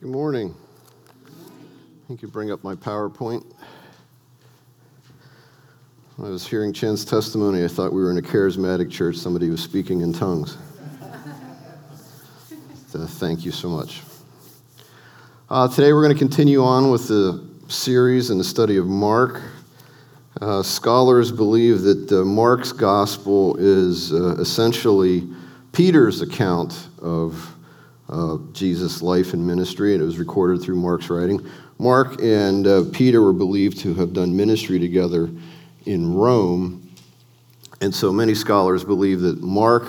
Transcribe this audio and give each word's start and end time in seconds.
Good 0.00 0.08
morning. 0.08 0.54
I 1.26 2.08
think 2.08 2.22
you 2.22 2.28
bring 2.28 2.50
up 2.50 2.64
my 2.64 2.74
PowerPoint. 2.74 3.44
When 6.16 6.26
I 6.26 6.30
was 6.30 6.46
hearing 6.46 6.72
Chen's 6.72 7.04
testimony, 7.04 7.62
I 7.62 7.68
thought 7.68 7.92
we 7.92 8.00
were 8.00 8.10
in 8.10 8.16
a 8.16 8.22
charismatic 8.22 8.90
church. 8.90 9.16
Somebody 9.16 9.50
was 9.50 9.62
speaking 9.62 10.00
in 10.00 10.14
tongues. 10.14 10.56
so 12.86 13.04
thank 13.04 13.44
you 13.44 13.52
so 13.52 13.68
much. 13.68 14.00
Uh, 15.50 15.68
today 15.68 15.92
we're 15.92 16.02
going 16.02 16.16
to 16.16 16.18
continue 16.18 16.64
on 16.64 16.90
with 16.90 17.06
the 17.06 17.46
series 17.68 18.30
and 18.30 18.40
the 18.40 18.44
study 18.44 18.78
of 18.78 18.86
Mark. 18.86 19.42
Uh, 20.40 20.62
scholars 20.62 21.30
believe 21.30 21.82
that 21.82 22.10
uh, 22.10 22.24
Mark's 22.24 22.72
gospel 22.72 23.54
is 23.56 24.14
uh, 24.14 24.34
essentially 24.38 25.28
Peter's 25.72 26.22
account 26.22 26.88
of 27.02 27.54
uh, 28.10 28.38
Jesus' 28.52 29.02
life 29.02 29.32
and 29.32 29.46
ministry, 29.46 29.94
and 29.94 30.02
it 30.02 30.06
was 30.06 30.18
recorded 30.18 30.62
through 30.62 30.76
Mark's 30.76 31.08
writing. 31.10 31.48
Mark 31.78 32.20
and 32.20 32.66
uh, 32.66 32.84
Peter 32.92 33.22
were 33.22 33.32
believed 33.32 33.78
to 33.80 33.94
have 33.94 34.12
done 34.12 34.36
ministry 34.36 34.78
together 34.78 35.30
in 35.86 36.14
Rome, 36.14 36.88
and 37.80 37.94
so 37.94 38.12
many 38.12 38.34
scholars 38.34 38.84
believe 38.84 39.20
that 39.20 39.40
Mark, 39.40 39.84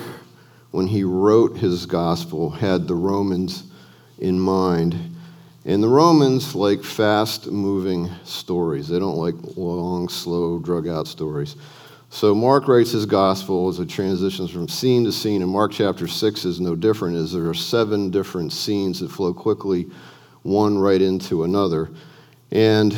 when 0.71 0.87
he 0.87 1.03
wrote 1.03 1.57
his 1.57 1.85
gospel, 1.85 2.49
had 2.49 2.87
the 2.87 2.95
Romans 2.95 3.63
in 4.19 4.39
mind. 4.39 4.95
And 5.65 5.83
the 5.83 5.89
Romans 5.89 6.55
like 6.55 6.83
fast 6.83 7.47
moving 7.47 8.09
stories. 8.23 8.87
They 8.87 8.97
don't 8.97 9.17
like 9.17 9.35
long, 9.57 10.09
slow, 10.09 10.57
drug 10.59 10.87
out 10.87 11.07
stories. 11.07 11.55
So 12.13 12.35
Mark 12.35 12.67
writes 12.67 12.91
his 12.91 13.05
gospel 13.05 13.69
as 13.69 13.79
it 13.79 13.87
transitions 13.87 14.51
from 14.51 14.67
scene 14.67 15.05
to 15.05 15.13
scene, 15.13 15.41
and 15.41 15.49
Mark 15.49 15.71
chapter 15.71 16.09
6 16.09 16.43
is 16.43 16.59
no 16.59 16.75
different, 16.75 17.15
as 17.15 17.31
there 17.31 17.47
are 17.47 17.53
seven 17.53 18.11
different 18.11 18.51
scenes 18.51 18.99
that 18.99 19.09
flow 19.09 19.33
quickly, 19.33 19.87
one 20.43 20.77
right 20.77 21.01
into 21.01 21.45
another. 21.45 21.89
And 22.51 22.95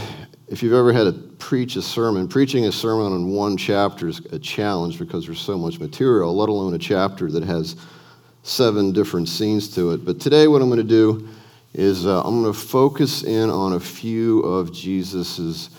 if 0.48 0.64
you've 0.64 0.74
ever 0.74 0.92
had 0.92 1.04
to 1.04 1.14
preach 1.38 1.76
a 1.76 1.82
sermon, 1.84 2.28
preaching 2.28 2.66
a 2.66 2.72
sermon 2.72 3.14
on 3.14 3.30
one 3.30 3.56
chapter 3.56 4.08
is 4.08 4.18
a 4.32 4.40
challenge 4.40 4.98
because 4.98 5.28
there's 5.28 5.40
so 5.40 5.60
much 5.60 5.80
material, 5.80 6.36
let 6.36 6.50
alone 6.50 6.74
a 6.74 6.80
chapter 6.80 7.30
that 7.30 7.44
has 7.44 7.76
seven 8.42 8.92
different 8.92 9.30
scenes 9.30 9.70
to 9.76 9.92
it. 9.92 10.04
But 10.04 10.20
today, 10.20 10.48
what 10.48 10.64
I'm 10.64 10.70
going 10.70 10.78
to 10.78 10.84
do 10.84 11.30
is 11.76 12.08
uh, 12.08 12.24
I'm 12.24 12.42
going 12.42 12.52
to 12.52 12.60
focus 12.60 13.24
in 13.24 13.52
on 13.52 13.74
a 13.74 13.80
few 13.80 14.40
of 14.40 14.74
Jesus's 14.74 15.70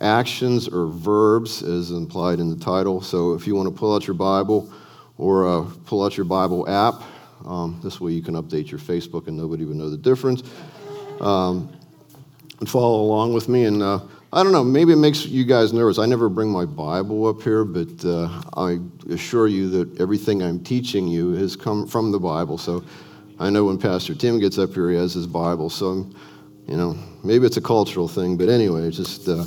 actions 0.00 0.68
or 0.68 0.86
verbs 0.86 1.62
as 1.62 1.90
implied 1.90 2.38
in 2.40 2.50
the 2.50 2.64
title. 2.64 3.00
So 3.00 3.34
if 3.34 3.46
you 3.46 3.54
want 3.54 3.68
to 3.68 3.74
pull 3.74 3.94
out 3.94 4.06
your 4.06 4.14
Bible 4.14 4.72
or 5.16 5.48
uh, 5.48 5.66
pull 5.86 6.04
out 6.04 6.16
your 6.16 6.26
Bible 6.26 6.68
app, 6.68 7.02
um, 7.44 7.80
this 7.82 8.00
way 8.00 8.12
you 8.12 8.22
can 8.22 8.34
update 8.34 8.70
your 8.70 8.80
Facebook 8.80 9.26
and 9.26 9.36
nobody 9.36 9.64
would 9.64 9.76
know 9.76 9.90
the 9.90 9.96
difference. 9.96 10.42
Um, 11.20 11.72
and 12.60 12.68
follow 12.68 13.00
along 13.00 13.32
with 13.32 13.48
me. 13.48 13.64
And 13.64 13.82
uh, 13.82 14.00
I 14.32 14.42
don't 14.42 14.52
know, 14.52 14.64
maybe 14.64 14.92
it 14.92 14.96
makes 14.96 15.24
you 15.26 15.44
guys 15.44 15.72
nervous. 15.72 15.98
I 15.98 16.06
never 16.06 16.28
bring 16.28 16.50
my 16.50 16.64
Bible 16.64 17.26
up 17.26 17.42
here, 17.42 17.64
but 17.64 18.04
uh, 18.04 18.42
I 18.56 18.78
assure 19.10 19.48
you 19.48 19.68
that 19.70 20.00
everything 20.00 20.42
I'm 20.42 20.62
teaching 20.62 21.08
you 21.08 21.32
has 21.32 21.56
come 21.56 21.86
from 21.86 22.12
the 22.12 22.18
Bible. 22.18 22.58
So 22.58 22.84
I 23.38 23.50
know 23.50 23.64
when 23.64 23.78
Pastor 23.78 24.14
Tim 24.14 24.38
gets 24.38 24.58
up 24.58 24.74
here, 24.74 24.90
he 24.90 24.96
has 24.96 25.14
his 25.14 25.26
Bible. 25.26 25.70
So, 25.70 25.86
I'm, 25.86 26.16
you 26.66 26.76
know, 26.76 26.98
maybe 27.24 27.46
it's 27.46 27.56
a 27.56 27.62
cultural 27.62 28.06
thing, 28.06 28.36
but 28.36 28.48
anyway, 28.48 28.90
just. 28.90 29.28
Uh, 29.28 29.44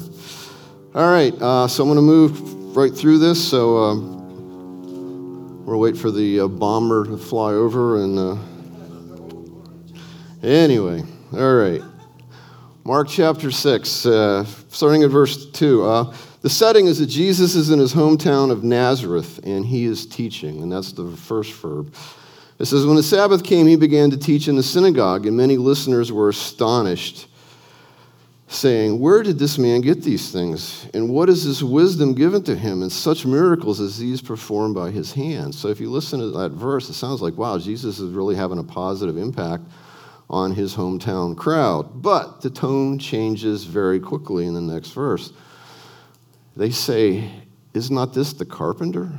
all 0.94 1.09
right, 1.09 1.34
uh, 1.42 1.70
so 1.70 1.84
I'm 1.84 1.89
going 1.89 1.95
to 1.95 2.02
move 2.02 2.75
right 2.75 2.94
through 2.94 3.20
this. 3.20 3.42
So 3.47 3.78
um, 3.78 5.66
we'll 5.66 5.80
wait 5.80 5.95
for 5.95 6.11
the 6.11 6.42
uh, 6.42 6.48
bomber 6.50 7.06
to 7.06 7.17
fly 7.17 7.53
over. 7.53 8.03
And 8.03 8.20
uh, 8.20 8.36
anyway, 10.44 11.03
all 11.31 11.56
right. 11.56 11.81
Mark 12.83 13.08
chapter 13.08 13.52
6, 13.52 14.06
uh, 14.06 14.44
starting 14.67 15.03
at 15.03 15.11
verse 15.11 15.45
2. 15.52 15.86
Uh, 15.86 16.14
the 16.42 16.50
setting 16.50 16.88
is 16.88 17.00
that 17.00 17.08
Jesus 17.08 17.55
is 17.55 17.70
in 17.70 17.80
his 17.80 17.94
hometown 17.94 18.52
of 18.52 18.66
Nazareth 18.66 19.39
and 19.45 19.66
he 19.66 19.86
is 19.86 20.05
teaching, 20.05 20.61
and 20.61 20.70
that's 20.70 20.92
the 20.92 21.16
first 21.16 21.54
verb. 21.54 21.95
It 22.60 22.66
says, 22.66 22.86
When 22.86 22.98
the 22.98 23.04
Sabbath 23.04 23.45
came, 23.45 23.66
he 23.66 23.77
began 23.77 24.10
to 24.10 24.17
teach 24.17 24.49
in 24.49 24.58
the 24.58 24.64
synagogue, 24.64 25.26
and 25.26 25.37
many 25.37 25.55
listeners 25.55 26.11
were 26.11 26.27
astonished 26.27 27.27
saying, 28.52 29.00
Where 29.00 29.23
did 29.23 29.39
this 29.39 29.58
man 29.58 29.82
get 29.82 30.04
these 30.04 30.32
things? 30.32 30.88
And 30.94 31.10
what 31.10 31.30
is 31.30 31.45
this 31.45 31.64
wisdom 31.64 32.14
given 32.14 32.44
to 32.44 32.56
him 32.56 32.82
and 32.82 32.92
such 32.92 33.26
miracles 33.26 33.80
as 33.80 33.98
these 33.98 34.22
performed 34.22 34.76
by 34.76 34.92
his 34.92 35.14
hands? 35.14 35.58
So 35.58 35.70
if 35.70 35.80
you 35.80 35.89
listen 35.89 36.20
to 36.20 36.32
that 36.32 36.52
verse, 36.52 36.90
it 36.90 36.94
sounds 36.94 37.22
like, 37.22 37.38
wow, 37.38 37.58
Jesus 37.58 38.00
is 38.00 38.11
really 38.11 38.36
having 38.36 38.60
a 38.60 38.64
positive 38.64 39.17
impact 39.17 39.64
on 40.30 40.54
his 40.54 40.76
hometown 40.76 41.36
crowd. 41.36 42.02
But 42.02 42.42
the 42.42 42.50
tone 42.50 43.00
changes 43.00 43.64
very 43.64 44.00
quickly 44.00 44.45
in 44.45 44.54
the 44.54 44.61
next 44.61 44.92
verse. 44.92 45.32
They 46.58 46.72
say, 46.72 47.30
Is 47.73 47.90
not 47.90 48.14
this 48.14 48.34
the 48.34 48.45
carpenter, 48.45 49.11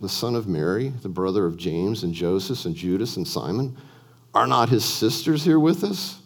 the 0.00 0.08
son 0.08 0.34
of 0.34 0.48
Mary, 0.48 0.88
the 1.02 1.10
brother 1.10 1.44
of 1.44 1.58
James 1.58 2.04
and 2.04 2.14
Joseph 2.14 2.64
and 2.64 2.74
Judas 2.74 3.18
and 3.18 3.28
Simon? 3.28 3.76
Are 4.34 4.46
not 4.46 4.70
his 4.70 4.84
sisters 4.84 5.44
here 5.44 5.60
with 5.60 5.84
us? 5.84 6.20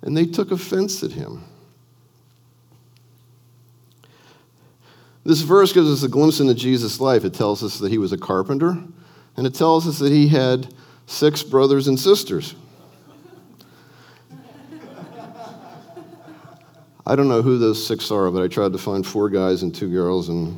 And 0.00 0.16
they 0.16 0.24
took 0.24 0.50
offense 0.50 1.02
at 1.02 1.12
him. 1.12 1.44
This 5.24 5.42
verse 5.42 5.72
gives 5.72 5.90
us 5.90 6.02
a 6.02 6.08
glimpse 6.08 6.40
into 6.40 6.54
Jesus' 6.54 7.00
life. 7.00 7.24
It 7.24 7.34
tells 7.34 7.62
us 7.62 7.78
that 7.78 7.90
he 7.90 7.98
was 7.98 8.12
a 8.12 8.18
carpenter, 8.18 8.78
and 9.36 9.46
it 9.46 9.54
tells 9.54 9.86
us 9.86 9.98
that 9.98 10.12
he 10.12 10.28
had 10.28 10.72
six 11.06 11.42
brothers 11.42 11.88
and 11.88 11.98
sisters. 11.98 12.54
I 17.06 17.16
don't 17.16 17.28
know 17.28 17.42
who 17.42 17.58
those 17.58 17.84
six 17.84 18.10
are, 18.10 18.30
but 18.30 18.42
I 18.42 18.48
tried 18.48 18.72
to 18.72 18.78
find 18.78 19.06
four 19.06 19.28
guys 19.28 19.62
and 19.62 19.74
two 19.74 19.90
girls, 19.90 20.28
and 20.28 20.56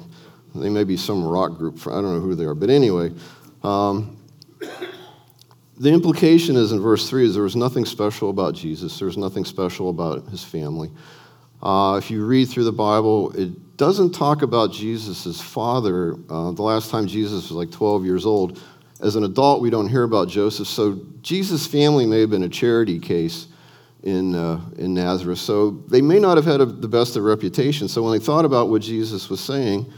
they 0.54 0.68
may 0.68 0.84
be 0.84 0.96
some 0.96 1.24
rock 1.24 1.56
group. 1.56 1.80
I 1.86 1.92
don't 1.92 2.14
know 2.14 2.20
who 2.20 2.34
they 2.34 2.44
are. 2.44 2.54
But 2.54 2.68
anyway, 2.68 3.12
um, 3.62 4.16
the 5.78 5.90
implication 5.90 6.56
is 6.56 6.72
in 6.72 6.80
verse 6.80 7.08
3 7.08 7.24
is 7.24 7.34
there 7.34 7.42
was 7.42 7.56
nothing 7.56 7.84
special 7.84 8.30
about 8.30 8.54
Jesus, 8.54 8.98
there 8.98 9.06
was 9.06 9.16
nothing 9.16 9.44
special 9.44 9.88
about 9.88 10.28
his 10.28 10.44
family. 10.44 10.90
Uh, 11.62 11.96
if 11.96 12.10
you 12.10 12.24
read 12.24 12.48
through 12.48 12.64
the 12.64 12.72
Bible, 12.72 13.32
it 13.32 13.50
doesn't 13.76 14.12
talk 14.12 14.42
about 14.42 14.72
Jesus' 14.72 15.40
father. 15.40 16.14
Uh, 16.28 16.52
the 16.52 16.62
last 16.62 16.90
time 16.90 17.06
Jesus 17.06 17.50
was 17.50 17.52
like 17.52 17.70
12 17.70 18.04
years 18.04 18.26
old. 18.26 18.60
As 19.00 19.16
an 19.16 19.24
adult, 19.24 19.60
we 19.60 19.70
don't 19.70 19.88
hear 19.88 20.04
about 20.04 20.28
Joseph. 20.28 20.68
So 20.68 21.00
Jesus' 21.22 21.66
family 21.66 22.06
may 22.06 22.20
have 22.20 22.30
been 22.30 22.44
a 22.44 22.48
charity 22.48 22.98
case 22.98 23.48
in, 24.02 24.34
uh, 24.34 24.60
in 24.78 24.94
Nazareth. 24.94 25.38
So 25.38 25.70
they 25.88 26.02
may 26.02 26.18
not 26.18 26.36
have 26.36 26.46
had 26.46 26.60
a, 26.60 26.66
the 26.66 26.88
best 26.88 27.16
of 27.16 27.24
reputation. 27.24 27.88
So 27.88 28.02
when 28.02 28.18
they 28.18 28.24
thought 28.24 28.44
about 28.44 28.68
what 28.68 28.82
Jesus 28.82 29.28
was 29.28 29.40
saying, 29.40 29.92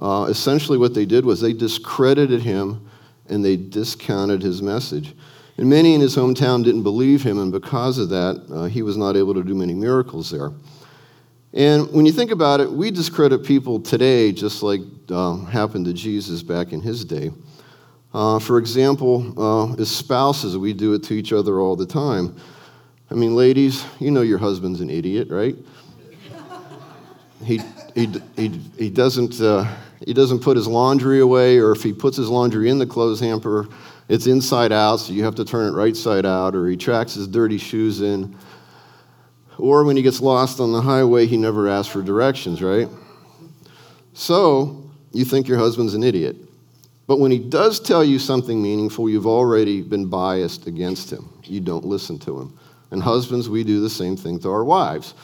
uh, 0.00 0.26
essentially 0.28 0.78
what 0.78 0.94
they 0.94 1.04
did 1.04 1.24
was 1.24 1.40
they 1.40 1.52
discredited 1.52 2.42
him 2.42 2.88
and 3.28 3.44
they 3.44 3.56
discounted 3.56 4.42
his 4.42 4.62
message. 4.62 5.14
And 5.56 5.68
many 5.68 5.94
in 5.94 6.00
his 6.00 6.16
hometown 6.16 6.62
didn't 6.62 6.84
believe 6.84 7.22
him, 7.22 7.38
and 7.38 7.50
because 7.50 7.98
of 7.98 8.08
that, 8.10 8.46
uh, 8.50 8.64
he 8.66 8.82
was 8.82 8.96
not 8.96 9.16
able 9.16 9.34
to 9.34 9.42
do 9.42 9.56
many 9.56 9.74
miracles 9.74 10.30
there. 10.30 10.52
And 11.54 11.90
when 11.92 12.04
you 12.04 12.12
think 12.12 12.30
about 12.30 12.60
it, 12.60 12.70
we 12.70 12.90
discredit 12.90 13.44
people 13.44 13.80
today 13.80 14.32
just 14.32 14.62
like 14.62 14.80
uh, 15.10 15.36
happened 15.46 15.86
to 15.86 15.94
Jesus 15.94 16.42
back 16.42 16.72
in 16.72 16.80
his 16.80 17.04
day. 17.04 17.30
Uh, 18.12 18.38
for 18.38 18.58
example, 18.58 19.34
uh, 19.38 19.80
as 19.80 19.90
spouses, 19.90 20.56
we 20.56 20.72
do 20.72 20.94
it 20.94 21.02
to 21.04 21.14
each 21.14 21.32
other 21.32 21.60
all 21.60 21.76
the 21.76 21.86
time. 21.86 22.36
I 23.10 23.14
mean, 23.14 23.34
ladies, 23.34 23.84
you 23.98 24.10
know 24.10 24.22
your 24.22 24.38
husband's 24.38 24.80
an 24.80 24.90
idiot, 24.90 25.28
right? 25.30 25.56
he, 27.44 27.60
he, 27.94 28.06
he, 28.36 28.48
he, 28.76 28.90
doesn't, 28.90 29.40
uh, 29.40 29.64
he 30.04 30.12
doesn't 30.12 30.40
put 30.40 30.56
his 30.56 30.66
laundry 30.66 31.20
away, 31.20 31.58
or 31.58 31.72
if 31.72 31.82
he 31.82 31.92
puts 31.92 32.16
his 32.16 32.28
laundry 32.28 32.68
in 32.68 32.78
the 32.78 32.86
clothes 32.86 33.20
hamper, 33.20 33.68
it's 34.08 34.26
inside 34.26 34.72
out, 34.72 34.96
so 34.96 35.12
you 35.12 35.24
have 35.24 35.34
to 35.36 35.44
turn 35.44 35.72
it 35.72 35.76
right 35.76 35.96
side 35.96 36.26
out, 36.26 36.54
or 36.54 36.66
he 36.66 36.76
tracks 36.76 37.14
his 37.14 37.28
dirty 37.28 37.58
shoes 37.58 38.00
in 38.00 38.36
or 39.58 39.84
when 39.84 39.96
he 39.96 40.02
gets 40.02 40.20
lost 40.20 40.60
on 40.60 40.72
the 40.72 40.80
highway, 40.80 41.26
he 41.26 41.36
never 41.36 41.68
asks 41.68 41.92
for 41.92 42.02
directions, 42.02 42.62
right? 42.62 42.88
So 44.14 44.90
you 45.12 45.24
think 45.24 45.48
your 45.48 45.58
husband's 45.58 45.94
an 45.94 46.02
idiot. 46.02 46.36
But 47.06 47.18
when 47.18 47.30
he 47.30 47.38
does 47.38 47.80
tell 47.80 48.04
you 48.04 48.18
something 48.18 48.62
meaningful, 48.62 49.08
you've 49.08 49.26
already 49.26 49.80
been 49.80 50.06
biased 50.06 50.66
against 50.66 51.10
him. 51.10 51.28
You 51.44 51.60
don't 51.60 51.84
listen 51.84 52.18
to 52.20 52.38
him. 52.38 52.58
And 52.90 53.02
husbands, 53.02 53.48
we 53.48 53.64
do 53.64 53.80
the 53.80 53.90
same 53.90 54.16
thing 54.16 54.38
to 54.40 54.50
our 54.50 54.64
wives. 54.64 55.14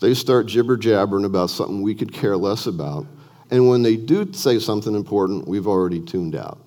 They 0.00 0.14
start 0.14 0.46
jibber 0.46 0.76
jabbering 0.76 1.24
about 1.24 1.50
something 1.50 1.82
we 1.82 1.94
could 1.94 2.12
care 2.12 2.36
less 2.36 2.66
about. 2.66 3.06
And 3.50 3.68
when 3.68 3.82
they 3.82 3.96
do 3.96 4.32
say 4.32 4.58
something 4.58 4.94
important, 4.94 5.46
we've 5.48 5.66
already 5.66 6.00
tuned 6.00 6.36
out. 6.36 6.58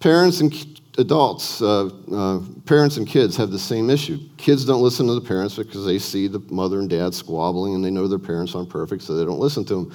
Parents 0.00 0.40
and 0.40 0.75
adults, 0.98 1.60
uh, 1.60 1.90
uh, 2.12 2.40
parents 2.64 2.96
and 2.96 3.06
kids 3.06 3.36
have 3.36 3.50
the 3.50 3.58
same 3.58 3.90
issue. 3.90 4.18
Kids 4.36 4.64
don't 4.64 4.82
listen 4.82 5.06
to 5.06 5.14
the 5.14 5.20
parents 5.20 5.56
because 5.56 5.84
they 5.84 5.98
see 5.98 6.26
the 6.26 6.40
mother 6.50 6.80
and 6.80 6.88
dad 6.88 7.14
squabbling 7.14 7.74
and 7.74 7.84
they 7.84 7.90
know 7.90 8.08
their 8.08 8.18
parents 8.18 8.54
aren't 8.54 8.70
perfect, 8.70 9.02
so 9.02 9.14
they 9.14 9.24
don't 9.24 9.38
listen 9.38 9.64
to 9.66 9.74
them. 9.74 9.94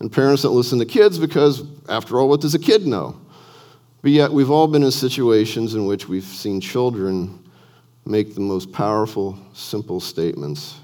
And 0.00 0.10
parents 0.10 0.42
don't 0.42 0.56
listen 0.56 0.78
to 0.78 0.86
kids 0.86 1.18
because, 1.18 1.62
after 1.88 2.18
all, 2.18 2.28
what 2.28 2.40
does 2.40 2.54
a 2.54 2.58
kid 2.58 2.86
know? 2.86 3.20
But 4.02 4.12
yet, 4.12 4.32
we've 4.32 4.50
all 4.50 4.66
been 4.66 4.82
in 4.82 4.90
situations 4.90 5.74
in 5.74 5.84
which 5.84 6.08
we've 6.08 6.24
seen 6.24 6.60
children 6.60 7.44
make 8.06 8.34
the 8.34 8.40
most 8.40 8.72
powerful, 8.72 9.38
simple 9.52 10.00
statements 10.00 10.80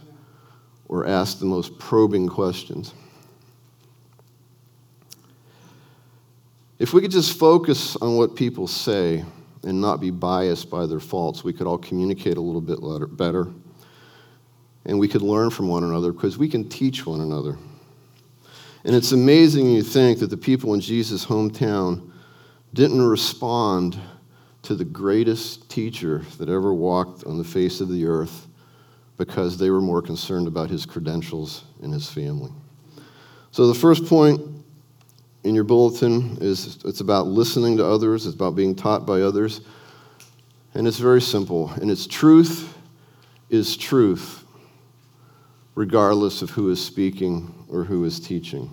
or 0.88 1.06
ask 1.06 1.38
the 1.38 1.47
most 1.47 1.79
probing 1.79 2.29
questions. 2.29 2.93
If 6.79 6.93
we 6.93 7.00
could 7.00 7.11
just 7.11 7.38
focus 7.38 7.97
on 7.97 8.17
what 8.17 8.37
people 8.37 8.67
say 8.67 9.25
and 9.66 9.80
not 9.80 10.00
be 10.00 10.10
biased 10.10 10.70
by 10.70 10.86
their 10.86 11.00
faults, 11.00 11.42
we 11.42 11.52
could 11.52 11.66
all 11.66 11.76
communicate 11.76 12.36
a 12.36 12.40
little 12.40 12.60
bit 12.60 12.78
better. 13.16 13.48
And 14.84 14.98
we 14.98 15.08
could 15.08 15.22
learn 15.22 15.50
from 15.50 15.68
one 15.68 15.82
another 15.82 16.12
because 16.12 16.38
we 16.38 16.48
can 16.48 16.68
teach 16.68 17.04
one 17.04 17.20
another. 17.20 17.58
And 18.84 18.94
it's 18.94 19.10
amazing 19.10 19.66
you 19.66 19.82
think 19.82 20.20
that 20.20 20.30
the 20.30 20.36
people 20.36 20.72
in 20.74 20.80
Jesus' 20.80 21.26
hometown 21.26 22.12
didn't 22.72 23.02
respond 23.02 23.98
to 24.62 24.76
the 24.76 24.84
greatest 24.84 25.69
teacher 25.69 26.24
that 26.38 26.48
ever 26.48 26.72
walked 26.72 27.24
on 27.24 27.36
the 27.36 27.44
face 27.44 27.80
of 27.80 27.88
the 27.88 28.06
earth 28.06 28.46
because 29.16 29.58
they 29.58 29.70
were 29.70 29.80
more 29.80 30.02
concerned 30.02 30.46
about 30.46 30.70
his 30.70 30.86
credentials 30.86 31.64
and 31.82 31.92
his 31.92 32.08
family. 32.08 32.52
So 33.50 33.66
the 33.66 33.74
first 33.74 34.06
point 34.06 34.40
in 35.46 35.54
your 35.54 35.62
bulletin 35.62 36.38
is 36.40 36.78
it's 36.84 36.98
about 36.98 37.28
listening 37.28 37.76
to 37.76 37.87
others, 37.87 38.26
it's 38.26 38.34
about 38.34 38.56
being 38.56 38.75
taught 38.75 39.06
by 39.06 39.20
others. 39.20 39.60
And 40.75 40.88
it's 40.88 40.98
very 40.98 41.22
simple. 41.22 41.70
And 41.81 41.88
it's 41.88 42.04
truth 42.04 42.76
is 43.48 43.76
truth, 43.76 44.44
regardless 45.76 46.43
of 46.43 46.50
who 46.50 46.69
is 46.70 46.84
speaking 46.84 47.54
or 47.69 47.84
who 47.84 48.04
is 48.04 48.19
teaching. 48.19 48.69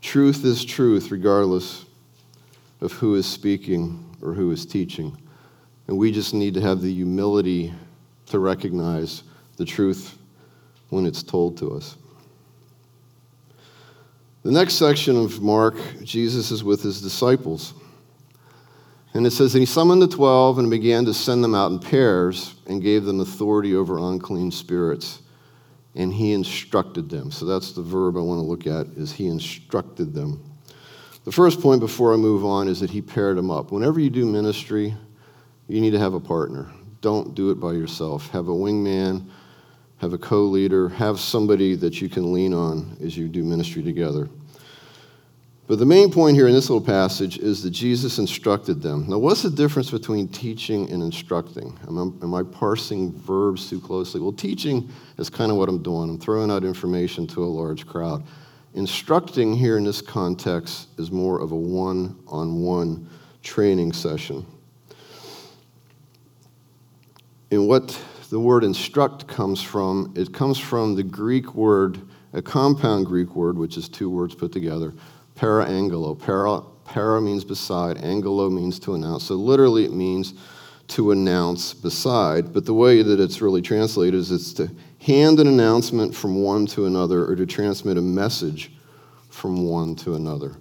Truth 0.00 0.44
is 0.44 0.64
truth, 0.64 1.12
regardless 1.12 1.84
of 2.80 2.90
who 2.92 3.14
is 3.14 3.24
speaking 3.24 4.04
or 4.20 4.34
who 4.34 4.50
is 4.50 4.66
teaching. 4.66 5.16
And 5.86 5.96
we 5.96 6.10
just 6.10 6.34
need 6.34 6.52
to 6.54 6.60
have 6.60 6.80
the 6.80 6.92
humility 6.92 7.72
to 8.26 8.40
recognize 8.40 9.22
the 9.56 9.64
truth 9.64 10.18
when 10.88 11.06
it's 11.06 11.22
told 11.22 11.56
to 11.58 11.70
us. 11.70 11.96
The 14.44 14.52
next 14.52 14.74
section 14.74 15.16
of 15.16 15.42
Mark, 15.42 15.74
Jesus 16.04 16.52
is 16.52 16.62
with 16.62 16.82
his 16.82 17.02
disciples. 17.02 17.74
And 19.14 19.26
it 19.26 19.32
says, 19.32 19.54
And 19.54 19.62
he 19.62 19.66
summoned 19.66 20.00
the 20.00 20.06
twelve 20.06 20.58
and 20.58 20.70
began 20.70 21.04
to 21.06 21.14
send 21.14 21.42
them 21.42 21.56
out 21.56 21.72
in 21.72 21.80
pairs 21.80 22.54
and 22.66 22.80
gave 22.80 23.04
them 23.04 23.20
authority 23.20 23.74
over 23.74 23.98
unclean 23.98 24.52
spirits. 24.52 25.22
And 25.96 26.12
he 26.12 26.32
instructed 26.32 27.08
them. 27.10 27.32
So 27.32 27.46
that's 27.46 27.72
the 27.72 27.82
verb 27.82 28.16
I 28.16 28.20
want 28.20 28.38
to 28.38 28.46
look 28.46 28.66
at, 28.66 28.86
is 28.96 29.10
he 29.10 29.26
instructed 29.26 30.14
them. 30.14 30.44
The 31.24 31.32
first 31.32 31.60
point 31.60 31.80
before 31.80 32.14
I 32.14 32.16
move 32.16 32.44
on 32.44 32.68
is 32.68 32.78
that 32.78 32.90
he 32.90 33.02
paired 33.02 33.36
them 33.36 33.50
up. 33.50 33.72
Whenever 33.72 33.98
you 33.98 34.08
do 34.08 34.24
ministry, 34.24 34.94
you 35.66 35.80
need 35.80 35.90
to 35.90 35.98
have 35.98 36.14
a 36.14 36.20
partner. 36.20 36.70
Don't 37.00 37.34
do 37.34 37.50
it 37.50 37.56
by 37.56 37.72
yourself. 37.72 38.30
Have 38.30 38.48
a 38.48 38.52
wingman, 38.52 39.28
have 39.98 40.12
a 40.12 40.18
co 40.18 40.42
leader, 40.44 40.88
have 40.88 41.20
somebody 41.20 41.74
that 41.76 42.00
you 42.00 42.08
can 42.08 42.32
lean 42.32 42.54
on 42.54 42.96
as 43.02 43.16
you 43.16 43.28
do 43.28 43.44
ministry 43.44 43.82
together. 43.82 44.28
But 45.68 45.78
the 45.78 45.84
main 45.84 46.10
point 46.10 46.34
here 46.34 46.48
in 46.48 46.54
this 46.54 46.70
little 46.70 46.84
passage 46.84 47.36
is 47.36 47.62
that 47.62 47.70
Jesus 47.72 48.18
instructed 48.18 48.80
them. 48.80 49.06
Now, 49.06 49.18
what's 49.18 49.42
the 49.42 49.50
difference 49.50 49.90
between 49.90 50.26
teaching 50.28 50.90
and 50.90 51.02
instructing? 51.02 51.78
Am 51.86 51.98
I, 51.98 52.24
am 52.24 52.34
I, 52.34 52.42
parsing 52.42 53.12
verbs 53.12 53.68
too 53.68 53.78
closely? 53.78 54.18
Well, 54.22 54.32
teaching 54.32 54.90
is 55.18 55.28
kind 55.28 55.50
of 55.50 55.58
what 55.58 55.68
I'm 55.68 55.82
doing. 55.82 56.08
I'm 56.08 56.18
throwing 56.18 56.50
out 56.50 56.64
information 56.64 57.26
to 57.28 57.44
a 57.44 57.46
large 57.46 57.86
crowd. 57.86 58.24
Instructing 58.72 59.54
here 59.54 59.76
in 59.76 59.84
this 59.84 60.00
context 60.00 60.88
is 60.98 61.10
more 61.10 61.38
of 61.38 61.52
a 61.52 61.56
one 61.56 62.18
on 62.28 62.62
one 62.62 63.06
training 63.42 63.92
session. 63.92 64.46
And 67.50 67.68
what 67.68 68.00
the 68.30 68.40
word 68.40 68.64
instruct 68.64 69.26
comes 69.26 69.62
from, 69.62 70.12
it 70.16 70.32
comes 70.32 70.58
from 70.58 70.94
the 70.94 71.02
Greek 71.02 71.54
word, 71.54 72.00
a 72.32 72.42
compound 72.42 73.06
Greek 73.06 73.34
word, 73.34 73.56
which 73.56 73.76
is 73.76 73.88
two 73.88 74.10
words 74.10 74.34
put 74.34 74.52
together 74.52 74.92
para 75.34 75.64
angelo. 75.66 76.14
Para, 76.14 76.62
para 76.84 77.20
means 77.20 77.44
beside, 77.44 77.96
angelo 77.98 78.50
means 78.50 78.78
to 78.80 78.94
announce. 78.94 79.24
So 79.24 79.34
literally 79.34 79.84
it 79.84 79.92
means 79.92 80.34
to 80.88 81.12
announce 81.12 81.74
beside, 81.74 82.52
but 82.52 82.64
the 82.64 82.74
way 82.74 83.02
that 83.02 83.20
it's 83.20 83.40
really 83.40 83.62
translated 83.62 84.18
is 84.18 84.32
it's 84.32 84.52
to 84.54 84.70
hand 85.00 85.38
an 85.38 85.46
announcement 85.46 86.14
from 86.14 86.42
one 86.42 86.66
to 86.66 86.86
another 86.86 87.24
or 87.24 87.36
to 87.36 87.46
transmit 87.46 87.98
a 87.98 88.02
message 88.02 88.72
from 89.28 89.66
one 89.66 89.94
to 89.94 90.14
another. 90.14 90.56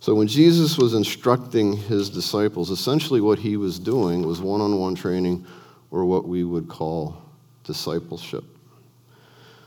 So 0.00 0.14
when 0.14 0.26
Jesus 0.26 0.78
was 0.78 0.94
instructing 0.94 1.76
his 1.76 2.10
disciples, 2.10 2.70
essentially 2.70 3.20
what 3.20 3.38
he 3.38 3.56
was 3.56 3.78
doing 3.78 4.26
was 4.26 4.40
one 4.40 4.60
on 4.60 4.78
one 4.78 4.94
training 4.94 5.46
or 5.90 6.04
what 6.04 6.26
we 6.26 6.44
would 6.44 6.68
call 6.68 7.22
discipleship. 7.64 8.44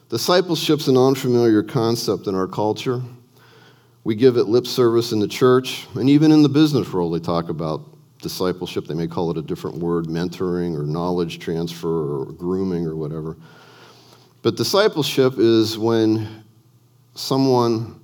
Discipleship's 0.10 0.88
an 0.88 0.98
unfamiliar 0.98 1.62
concept 1.62 2.28
in 2.28 2.36
our 2.36 2.48
culture. 2.48 3.02
We 4.04 4.16
give 4.16 4.38
it 4.38 4.46
lip 4.46 4.66
service 4.66 5.12
in 5.12 5.20
the 5.20 5.28
church, 5.28 5.88
and 5.96 6.10
even 6.10 6.32
in 6.32 6.42
the 6.42 6.50
business 6.50 6.92
world, 6.92 7.14
they 7.14 7.20
talk 7.20 7.50
about 7.50 7.82
discipleship. 8.22 8.88
They 8.88 8.96
may 8.96 9.08
call 9.08 9.30
it 9.32 9.38
a 9.38 9.42
different 9.42 9.78
word, 9.78 10.06
mentoring 10.06 10.78
or 10.78 10.84
knowledge 10.84 11.40
transfer 11.40 12.22
or 12.22 12.26
grooming 12.26 12.86
or 12.86 12.96
whatever. 12.96 13.38
But 14.42 14.56
discipleship 14.56 15.34
is 15.38 15.78
when 15.78 16.44
someone 17.14 18.00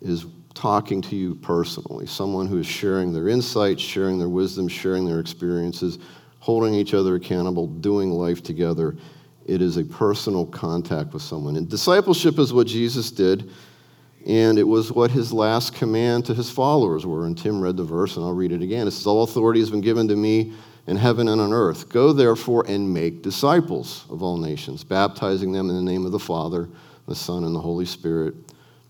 is 0.00 0.26
talking 0.54 1.02
to 1.02 1.16
you 1.16 1.34
personally, 1.36 2.06
someone 2.06 2.46
who 2.46 2.58
is 2.58 2.66
sharing 2.66 3.12
their 3.12 3.28
insights, 3.28 3.82
sharing 3.82 4.18
their 4.18 4.28
wisdom, 4.28 4.68
sharing 4.68 5.04
their 5.04 5.18
experiences, 5.18 5.98
holding 6.42 6.74
each 6.74 6.92
other 6.92 7.14
accountable, 7.14 7.68
doing 7.68 8.10
life 8.10 8.42
together. 8.42 8.96
It 9.46 9.62
is 9.62 9.76
a 9.76 9.84
personal 9.84 10.46
contact 10.46 11.12
with 11.12 11.22
someone. 11.22 11.56
And 11.56 11.68
discipleship 11.68 12.38
is 12.38 12.52
what 12.52 12.66
Jesus 12.66 13.10
did 13.10 13.50
and 14.26 14.58
it 14.58 14.66
was 14.66 14.92
what 14.92 15.10
his 15.10 15.32
last 15.32 15.74
command 15.74 16.26
to 16.26 16.34
his 16.34 16.50
followers 16.50 17.04
were. 17.04 17.26
And 17.26 17.36
Tim 17.36 17.60
read 17.60 17.76
the 17.76 17.84
verse, 17.84 18.16
and 18.16 18.24
I'll 18.24 18.34
read 18.34 18.52
it 18.52 18.62
again. 18.62 18.86
It 18.86 18.92
says, 18.92 19.06
All 19.06 19.24
authority 19.24 19.60
has 19.60 19.70
been 19.70 19.80
given 19.80 20.06
to 20.08 20.16
me 20.16 20.52
in 20.86 20.96
heaven 20.96 21.28
and 21.28 21.40
on 21.40 21.52
earth. 21.52 21.88
Go 21.88 22.12
therefore 22.12 22.64
and 22.68 22.92
make 22.92 23.22
disciples 23.22 24.04
of 24.10 24.22
all 24.22 24.36
nations, 24.36 24.84
baptizing 24.84 25.52
them 25.52 25.70
in 25.70 25.76
the 25.76 25.82
name 25.82 26.06
of 26.06 26.12
the 26.12 26.18
Father, 26.18 26.68
the 27.08 27.14
Son, 27.14 27.44
and 27.44 27.54
the 27.54 27.60
Holy 27.60 27.84
Spirit, 27.84 28.34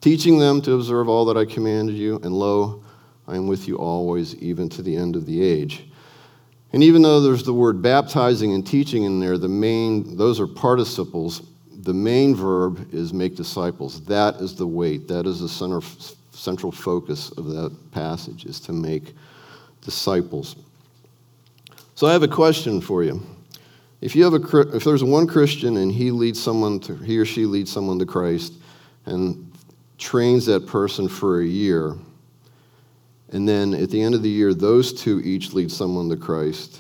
teaching 0.01 0.39
them 0.39 0.61
to 0.63 0.75
observe 0.75 1.09
all 1.09 1.25
that 1.27 1.37
I 1.37 1.45
commanded 1.45 1.97
you. 1.97 2.17
And 2.23 2.35
lo, 2.35 2.85
I 3.27 3.37
am 3.37 3.47
with 3.47 3.67
you 3.67 3.77
always, 3.77 4.35
even 4.37 4.69
to 4.71 4.83
the 4.83 4.95
end 4.95 5.17
of 5.17 5.25
the 5.25 5.43
age. 5.43 5.89
And 6.73 6.83
even 6.83 7.03
though 7.03 7.21
there's 7.21 7.45
the 7.45 7.53
word 7.53 7.83
baptizing 7.83 8.55
and 8.55 8.67
teaching 8.67 9.05
in 9.05 9.21
there, 9.21 9.37
the 9.37 9.49
main, 9.49 10.17
those 10.17 10.41
are 10.41 10.47
participles 10.47 11.43
the 11.83 11.93
main 11.93 12.35
verb 12.35 12.95
is 12.95 13.13
make 13.13 13.35
disciples. 13.35 14.03
That 14.03 14.37
is 14.37 14.55
the 14.55 14.67
weight. 14.67 15.09
That 15.09 15.27
is 15.27 15.41
the 15.41 15.49
center, 15.49 15.81
central 16.31 16.71
focus 16.71 17.31
of 17.33 17.49
that 17.49 17.77
passage 17.91 18.45
is 18.45 18.61
to 18.61 18.73
make 18.73 19.15
disciples. 19.81 20.57
So 21.97 22.07
I 22.07 22.13
have 22.13 22.23
a 22.23 22.29
question 22.29 22.81
for 22.81 23.03
you. 23.03 23.21
If 24.01 24.17
you 24.17 24.25
have 24.25 24.35
a 24.35 24.59
if 24.75 24.85
there's 24.85 25.05
one 25.05 25.27
Christian 25.27 25.77
and 25.77 25.93
he 25.93 26.11
leads 26.11 26.41
someone 26.41 26.81
to 26.81 26.97
he 26.97 27.19
or 27.19 27.25
she 27.25 27.47
leads 27.47 27.71
someone 27.71 27.99
to 28.01 28.07
Christ 28.07 28.55
and 29.07 29.53
trains 29.99 30.47
that 30.47 30.67
person 30.67 31.09
for 31.09 31.41
a 31.41 31.45
year, 31.45 31.97
and 33.33 33.49
then 33.49 33.75
at 33.75 33.91
the 33.91 34.01
end 34.01 34.15
of 34.15 34.23
the 34.23 34.29
year 34.29 34.55
those 34.55 34.93
two 34.93 35.21
each 35.21 35.53
lead 35.53 35.71
someone 35.71 36.09
to 36.11 36.17
Christ, 36.17 36.79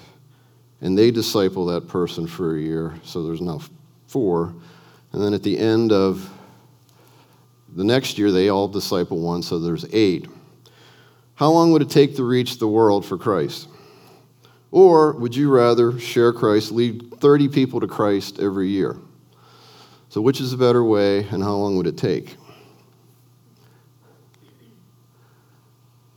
and 0.80 0.96
they 0.96 1.10
disciple 1.10 1.66
that 1.66 1.88
person 1.88 2.26
for 2.26 2.56
a 2.56 2.60
year, 2.60 2.94
so 3.02 3.24
there's 3.24 3.40
now 3.40 3.60
four. 4.06 4.54
And 5.12 5.22
then 5.22 5.34
at 5.34 5.42
the 5.42 5.58
end 5.58 5.92
of 5.92 6.30
the 7.74 7.84
next 7.84 8.18
year, 8.18 8.30
they 8.30 8.48
all 8.48 8.68
disciple 8.68 9.18
one, 9.18 9.42
so 9.42 9.58
there's 9.58 9.86
eight. 9.92 10.28
How 11.34 11.50
long 11.50 11.72
would 11.72 11.82
it 11.82 11.90
take 11.90 12.16
to 12.16 12.24
reach 12.24 12.58
the 12.58 12.68
world 12.68 13.04
for 13.06 13.16
Christ? 13.16 13.68
Or 14.70 15.12
would 15.12 15.34
you 15.34 15.50
rather 15.50 15.98
share 15.98 16.32
Christ, 16.32 16.72
lead 16.72 17.14
30 17.20 17.48
people 17.48 17.80
to 17.80 17.86
Christ 17.86 18.38
every 18.40 18.68
year? 18.68 18.96
So, 20.08 20.20
which 20.20 20.40
is 20.40 20.52
a 20.52 20.58
better 20.58 20.84
way, 20.84 21.26
and 21.28 21.42
how 21.42 21.54
long 21.54 21.76
would 21.76 21.86
it 21.86 21.96
take? 21.96 22.36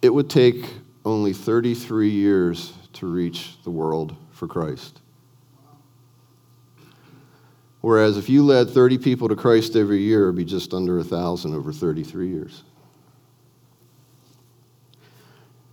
It 0.06 0.14
would 0.14 0.30
take 0.30 0.72
only 1.04 1.34
33 1.34 2.12
years 2.12 2.74
to 2.94 3.08
reach 3.08 3.58
the 3.64 3.72
world 3.72 4.16
for 4.30 4.48
Christ. 4.48 5.02
Whereas 7.82 8.16
if 8.16 8.30
you 8.30 8.46
led 8.46 8.70
30 8.70 9.00
people 9.00 9.28
to 9.30 9.36
Christ 9.36 9.76
every 9.76 10.04
year, 10.04 10.26
it 10.26 10.26
would 10.28 10.36
be 10.36 10.46
just 10.46 10.76
under 10.76 10.98
1,000 10.98 11.56
over 11.56 11.74
33 11.74 12.28
years. 12.28 12.62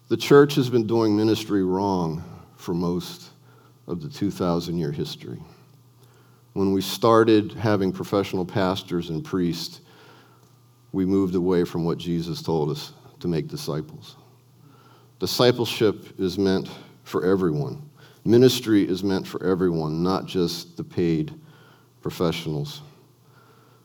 The 0.08 0.16
church 0.16 0.54
has 0.54 0.70
been 0.70 0.86
doing 0.86 1.14
ministry 1.14 1.62
wrong 1.62 2.24
for 2.56 2.72
most 2.72 3.32
of 3.86 4.00
the 4.00 4.08
2,000 4.08 4.78
year 4.78 4.92
history. 4.92 5.42
When 6.54 6.72
we 6.72 6.80
started 6.80 7.52
having 7.52 7.92
professional 7.92 8.46
pastors 8.46 9.10
and 9.10 9.22
priests, 9.22 9.82
we 10.90 11.04
moved 11.04 11.34
away 11.34 11.64
from 11.64 11.84
what 11.84 11.98
Jesus 11.98 12.40
told 12.40 12.70
us 12.70 12.94
to 13.20 13.28
make 13.28 13.46
disciples. 13.46 14.16
Discipleship 15.22 16.18
is 16.18 16.36
meant 16.36 16.68
for 17.04 17.24
everyone. 17.24 17.88
Ministry 18.24 18.82
is 18.82 19.04
meant 19.04 19.24
for 19.24 19.40
everyone, 19.46 20.02
not 20.02 20.26
just 20.26 20.76
the 20.76 20.82
paid 20.82 21.32
professionals. 22.00 22.80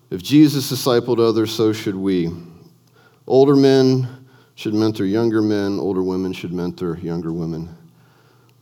If 0.10 0.24
Jesus 0.24 0.72
discipled 0.72 1.20
others, 1.20 1.54
so 1.54 1.74
should 1.74 1.94
we. 1.94 2.32
Older 3.28 3.56
men 3.56 4.26
should 4.56 4.74
mentor 4.74 5.06
younger 5.06 5.44
men, 5.44 5.78
older 5.80 6.02
women 6.02 6.34
should 6.34 6.54
mentor 6.54 6.98
younger 7.04 7.32
women. 7.32 7.70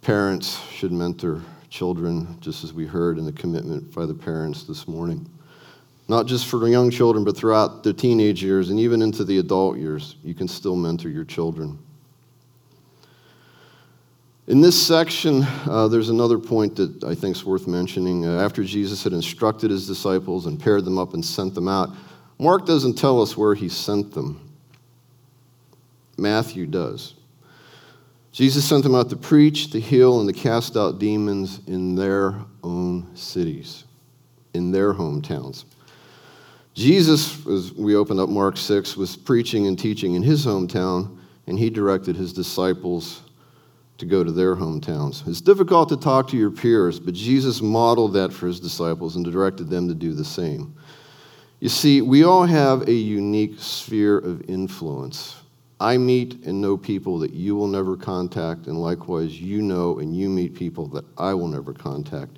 Parents 0.01 0.59
should 0.69 0.91
mentor 0.91 1.41
children, 1.69 2.37
just 2.41 2.65
as 2.65 2.73
we 2.73 2.85
heard 2.85 3.17
in 3.17 3.23
the 3.23 3.31
commitment 3.31 3.95
by 3.95 4.05
the 4.05 4.13
parents 4.13 4.65
this 4.65 4.85
morning. 4.85 5.25
Not 6.09 6.25
just 6.25 6.47
for 6.47 6.67
young 6.67 6.91
children, 6.91 7.23
but 7.23 7.37
throughout 7.37 7.83
the 7.83 7.93
teenage 7.93 8.43
years 8.43 8.69
and 8.69 8.77
even 8.81 9.01
into 9.01 9.23
the 9.23 9.37
adult 9.37 9.77
years, 9.77 10.17
you 10.25 10.33
can 10.33 10.49
still 10.49 10.75
mentor 10.75 11.07
your 11.07 11.23
children. 11.23 11.79
In 14.47 14.61
this 14.61 14.79
section, 14.79 15.41
uh, 15.65 15.87
there's 15.87 16.09
another 16.09 16.37
point 16.37 16.75
that 16.75 17.03
I 17.03 17.15
think 17.15 17.35
is 17.35 17.43
worth 17.43 17.65
mentioning. 17.65 18.27
Uh, 18.27 18.39
after 18.39 18.63
Jesus 18.63 19.03
had 19.03 19.11
instructed 19.11 19.71
his 19.71 19.87
disciples 19.87 20.45
and 20.45 20.59
paired 20.59 20.85
them 20.85 20.99
up 20.99 21.15
and 21.15 21.25
sent 21.25 21.55
them 21.55 21.67
out, 21.67 21.89
Mark 22.37 22.67
doesn't 22.67 22.93
tell 22.93 23.23
us 23.23 23.35
where 23.35 23.55
he 23.55 23.67
sent 23.69 24.13
them. 24.13 24.39
Matthew 26.17 26.67
does. 26.67 27.15
Jesus 28.31 28.63
sent 28.63 28.83
them 28.83 28.93
out 28.93 29.09
to 29.09 29.15
preach, 29.15 29.71
to 29.71 29.79
heal, 29.79 30.19
and 30.19 30.31
to 30.31 30.39
cast 30.39 30.77
out 30.77 30.99
demons 30.99 31.61
in 31.65 31.95
their 31.95 32.35
own 32.63 33.15
cities, 33.15 33.85
in 34.53 34.71
their 34.71 34.93
hometowns. 34.93 35.65
Jesus, 36.75 37.47
as 37.47 37.73
we 37.73 37.95
opened 37.95 38.19
up 38.19 38.29
Mark 38.29 38.57
6, 38.57 38.95
was 38.95 39.15
preaching 39.15 39.65
and 39.65 39.79
teaching 39.79 40.13
in 40.13 40.21
his 40.21 40.45
hometown, 40.45 41.17
and 41.47 41.57
he 41.57 41.71
directed 41.71 42.15
his 42.15 42.31
disciples 42.31 43.21
to 43.97 44.05
go 44.05 44.23
to 44.23 44.31
their 44.31 44.55
hometowns. 44.55 45.27
It's 45.27 45.41
difficult 45.41 45.89
to 45.89 45.97
talk 45.97 46.27
to 46.29 46.37
your 46.37 46.51
peers, 46.51 46.99
but 46.99 47.13
Jesus 47.13 47.61
modeled 47.61 48.13
that 48.13 48.33
for 48.33 48.47
his 48.47 48.59
disciples 48.59 49.15
and 49.15 49.25
directed 49.25 49.69
them 49.69 49.87
to 49.87 49.93
do 49.93 50.13
the 50.13 50.25
same. 50.25 50.75
You 51.59 51.69
see, 51.69 52.01
we 52.01 52.23
all 52.23 52.45
have 52.45 52.87
a 52.87 52.93
unique 52.93 53.55
sphere 53.57 54.17
of 54.17 54.49
influence. 54.49 55.41
I 55.79 55.97
meet 55.97 56.45
and 56.45 56.61
know 56.61 56.77
people 56.77 57.19
that 57.19 57.33
you 57.33 57.55
will 57.55 57.67
never 57.67 57.95
contact, 57.95 58.67
and 58.67 58.81
likewise, 58.81 59.39
you 59.39 59.61
know 59.61 59.99
and 59.99 60.15
you 60.15 60.29
meet 60.29 60.53
people 60.53 60.87
that 60.89 61.05
I 61.17 61.33
will 61.33 61.47
never 61.47 61.73
contact. 61.73 62.37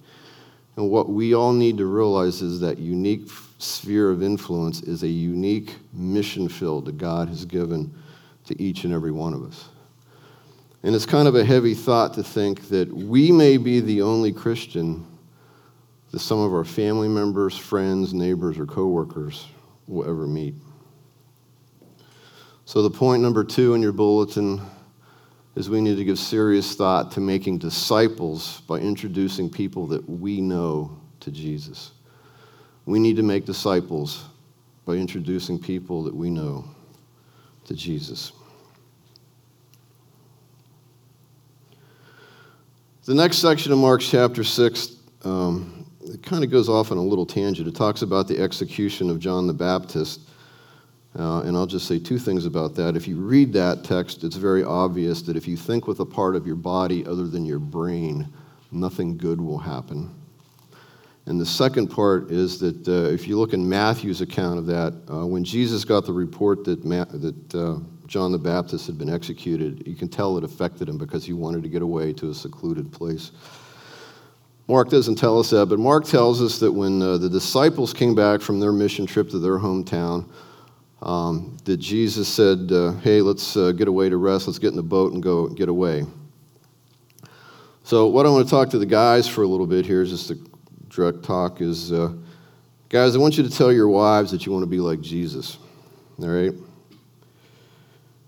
And 0.75 0.91
what 0.91 1.09
we 1.09 1.33
all 1.33 1.53
need 1.53 1.77
to 1.79 1.85
realize 1.87 2.43
is 2.43 2.59
that 2.59 2.77
unique 2.77 3.29
sphere 3.57 4.11
of 4.11 4.21
influence 4.21 4.81
is 4.81 5.01
a 5.01 5.07
unique 5.07 5.75
mission 5.91 6.47
field 6.47 6.85
that 6.85 6.97
God 6.99 7.29
has 7.29 7.45
given 7.45 7.91
to 8.45 8.61
each 8.61 8.83
and 8.83 8.93
every 8.93 9.11
one 9.11 9.33
of 9.33 9.43
us. 9.43 9.69
And 10.83 10.95
it's 10.95 11.05
kind 11.05 11.27
of 11.27 11.35
a 11.35 11.43
heavy 11.43 11.73
thought 11.73 12.13
to 12.13 12.23
think 12.23 12.69
that 12.69 12.93
we 12.93 13.31
may 13.31 13.57
be 13.57 13.79
the 13.79 14.01
only 14.01 14.31
Christian 14.31 15.05
that 16.11 16.19
some 16.19 16.39
of 16.39 16.53
our 16.53 16.63
family 16.63 17.07
members, 17.07 17.57
friends, 17.57 18.13
neighbors, 18.13 18.57
or 18.57 18.65
coworkers 18.65 19.47
will 19.87 20.07
ever 20.07 20.27
meet. 20.27 20.55
So, 22.65 22.81
the 22.81 22.89
point 22.89 23.21
number 23.21 23.43
two 23.43 23.73
in 23.73 23.81
your 23.81 23.91
bulletin 23.91 24.61
is 25.55 25.69
we 25.69 25.81
need 25.81 25.95
to 25.95 26.03
give 26.03 26.19
serious 26.19 26.75
thought 26.75 27.11
to 27.13 27.19
making 27.19 27.57
disciples 27.57 28.61
by 28.67 28.77
introducing 28.77 29.49
people 29.49 29.87
that 29.87 30.07
we 30.07 30.39
know 30.39 30.99
to 31.21 31.31
Jesus. 31.31 31.91
We 32.85 32.99
need 32.99 33.15
to 33.15 33.23
make 33.23 33.45
disciples 33.45 34.25
by 34.85 34.93
introducing 34.93 35.59
people 35.59 36.03
that 36.03 36.15
we 36.15 36.29
know 36.29 36.65
to 37.65 37.73
Jesus. 37.73 38.31
The 43.07 43.15
next 43.15 43.37
section 43.37 43.71
of 43.71 43.77
Mark 43.79 44.01
chapter 44.01 44.43
6, 44.43 44.97
um, 45.23 45.85
it 46.01 46.21
kind 46.21 46.43
of 46.43 46.51
goes 46.51 46.67
off 46.67 46.91
on 46.91 46.97
a 46.97 47.01
little 47.01 47.25
tangent. 47.25 47.65
It 47.65 47.73
talks 47.73 48.01
about 48.01 48.27
the 48.27 48.37
execution 48.37 49.09
of 49.09 49.17
John 49.17 49.47
the 49.47 49.53
Baptist. 49.53 50.27
Uh, 51.17 51.39
and 51.43 51.55
I'll 51.55 51.65
just 51.65 51.87
say 51.87 51.99
two 51.99 52.19
things 52.19 52.45
about 52.45 52.75
that. 52.75 52.97
If 52.97 53.07
you 53.07 53.15
read 53.15 53.53
that 53.53 53.85
text, 53.85 54.25
it's 54.25 54.35
very 54.35 54.61
obvious 54.65 55.21
that 55.21 55.37
if 55.37 55.47
you 55.47 55.55
think 55.55 55.87
with 55.87 56.01
a 56.01 56.05
part 56.05 56.35
of 56.35 56.45
your 56.45 56.57
body 56.57 57.05
other 57.05 57.27
than 57.27 57.45
your 57.45 57.59
brain, 57.59 58.27
nothing 58.73 59.15
good 59.15 59.39
will 59.39 59.57
happen. 59.57 60.13
And 61.27 61.39
the 61.39 61.45
second 61.45 61.87
part 61.87 62.29
is 62.29 62.59
that 62.59 62.89
uh, 62.89 63.09
if 63.09 63.25
you 63.25 63.39
look 63.39 63.53
in 63.53 63.69
Matthew's 63.69 64.19
account 64.19 64.59
of 64.59 64.65
that, 64.65 64.93
uh, 65.09 65.25
when 65.25 65.45
Jesus 65.45 65.85
got 65.85 66.05
the 66.05 66.11
report 66.11 66.65
that, 66.65 66.83
Ma- 66.83 67.05
that 67.05 67.55
uh, 67.55 67.79
John 68.07 68.31
the 68.31 68.37
Baptist 68.37 68.87
had 68.87 68.97
been 68.97 69.09
executed, 69.09 69.85
you 69.85 69.95
can 69.95 70.07
tell 70.07 70.37
it 70.37 70.43
affected 70.43 70.87
him 70.89 70.97
because 70.97 71.25
he 71.25 71.33
wanted 71.33 71.61
to 71.63 71.69
get 71.69 71.81
away 71.81 72.13
to 72.13 72.29
a 72.29 72.33
secluded 72.33 72.91
place. 72.91 73.31
Mark 74.67 74.89
doesn't 74.89 75.15
tell 75.15 75.39
us 75.39 75.49
that, 75.51 75.67
but 75.67 75.79
Mark 75.79 76.05
tells 76.05 76.41
us 76.41 76.59
that 76.59 76.71
when 76.71 77.01
uh, 77.01 77.17
the 77.17 77.29
disciples 77.29 77.93
came 77.93 78.15
back 78.15 78.41
from 78.41 78.59
their 78.59 78.71
mission 78.71 79.05
trip 79.05 79.29
to 79.29 79.39
their 79.39 79.57
hometown, 79.57 80.29
um, 81.01 81.57
that 81.65 81.77
Jesus 81.77 82.27
said, 82.27 82.71
uh, 82.71 82.93
Hey, 82.93 83.21
let's 83.21 83.55
uh, 83.55 83.71
get 83.71 83.87
away 83.87 84.09
to 84.09 84.17
rest. 84.17 84.47
Let's 84.47 84.59
get 84.59 84.69
in 84.69 84.75
the 84.75 84.83
boat 84.83 85.13
and 85.13 85.21
go 85.21 85.47
get 85.47 85.69
away. 85.69 86.05
So, 87.83 88.07
what 88.07 88.25
I 88.25 88.29
want 88.29 88.45
to 88.45 88.51
talk 88.51 88.69
to 88.71 88.79
the 88.79 88.85
guys 88.85 89.27
for 89.27 89.43
a 89.43 89.47
little 89.47 89.67
bit 89.67 89.85
here 89.85 90.01
is 90.01 90.09
just 90.09 90.31
a 90.31 90.37
direct 90.89 91.23
talk 91.23 91.61
is 91.61 91.93
uh, 91.93 92.11
guys, 92.89 93.15
I 93.15 93.19
want 93.19 93.37
you 93.37 93.43
to 93.43 93.49
tell 93.49 93.71
your 93.71 93.87
wives 93.87 94.31
that 94.31 94.45
you 94.45 94.51
want 94.51 94.63
to 94.63 94.69
be 94.69 94.79
like 94.79 94.99
Jesus. 94.99 95.57
All 96.19 96.27
right? 96.27 96.53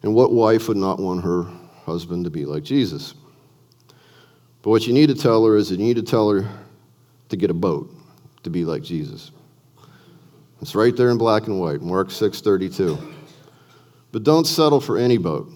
And 0.01 0.13
what 0.13 0.31
wife 0.31 0.67
would 0.67 0.77
not 0.77 0.99
want 0.99 1.23
her 1.23 1.43
husband 1.85 2.23
to 2.25 2.29
be 2.29 2.45
like 2.45 2.63
Jesus? 2.63 3.13
But 4.61 4.71
what 4.71 4.87
you 4.87 4.93
need 4.93 5.07
to 5.07 5.15
tell 5.15 5.45
her 5.45 5.55
is 5.55 5.69
that 5.69 5.79
you 5.79 5.85
need 5.85 5.95
to 5.95 6.03
tell 6.03 6.29
her 6.29 6.47
to 7.29 7.37
get 7.37 7.49
a 7.49 7.53
boat 7.53 7.93
to 8.43 8.49
be 8.49 8.65
like 8.65 8.83
Jesus. 8.83 9.31
It's 10.61 10.75
right 10.75 10.95
there 10.95 11.09
in 11.09 11.17
black 11.17 11.47
and 11.47 11.59
white, 11.59 11.81
Mark 11.81 12.09
6:32. 12.09 12.97
But 14.11 14.23
don't 14.23 14.45
settle 14.45 14.81
for 14.81 14.97
any 14.97 15.17
boat. 15.17 15.51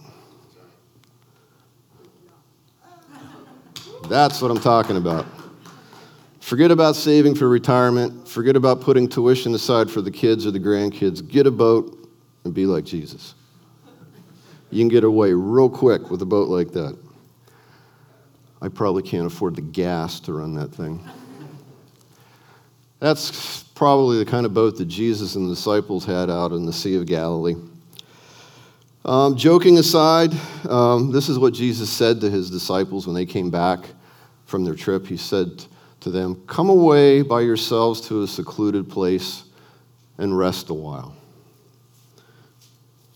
That's 4.08 4.42
what 4.42 4.52
I'm 4.52 4.60
talking 4.60 4.98
about. 4.98 5.26
Forget 6.40 6.72
about 6.72 6.96
saving 6.96 7.36
for 7.36 7.48
retirement. 7.48 8.28
Forget 8.28 8.56
about 8.56 8.82
putting 8.82 9.08
tuition 9.08 9.56
aside 9.56 9.90
for 9.90 10.02
the 10.02 10.12
kids 10.12 10.46
or 10.46 10.52
the 10.52 10.60
grandkids. 10.60 11.26
Get 11.26 11.48
a 11.48 11.52
boat 11.52 11.98
and 12.44 12.54
be 12.54 12.66
like 12.66 12.84
Jesus. 12.84 13.34
You 14.74 14.80
can 14.80 14.88
get 14.88 15.04
away 15.04 15.34
real 15.34 15.70
quick 15.70 16.10
with 16.10 16.24
a 16.24 16.26
boat 16.26 16.50
like 16.50 16.72
that. 16.72 16.98
I 18.60 18.70
probably 18.70 19.04
can't 19.04 19.28
afford 19.28 19.56
the 19.56 19.62
gas 19.62 20.20
to 20.22 20.34
run 20.34 20.56
that 20.56 20.74
thing. 20.74 21.08
That's 23.00 23.64
probably 23.76 24.18
the 24.18 24.26
kind 24.26 24.48
of 24.48 24.56
boat 24.56 24.78
that 24.78 24.86
Jesus 24.86 25.36
and 25.36 25.48
the 25.48 25.54
disciples 25.54 26.06
had 26.06 26.32
out 26.32 26.54
in 26.54 26.66
the 26.66 26.74
Sea 26.74 26.96
of 26.96 27.06
Galilee. 27.06 27.56
Um, 29.06 29.38
joking 29.38 29.78
aside, 29.78 30.34
um, 30.68 31.12
this 31.12 31.30
is 31.30 31.38
what 31.38 31.54
Jesus 31.54 31.92
said 31.92 32.20
to 32.22 32.32
his 32.32 32.50
disciples 32.50 33.06
when 33.06 33.14
they 33.14 33.28
came 33.28 33.52
back 33.52 33.86
from 34.46 34.64
their 34.64 34.74
trip. 34.74 35.06
He 35.06 35.18
said 35.18 35.66
to 36.00 36.10
them, 36.10 36.42
Come 36.48 36.70
away 36.70 37.22
by 37.22 37.42
yourselves 37.42 38.02
to 38.08 38.24
a 38.24 38.28
secluded 38.28 38.90
place 38.90 39.44
and 40.18 40.36
rest 40.36 40.72
a 40.72 40.74
while. 40.74 41.16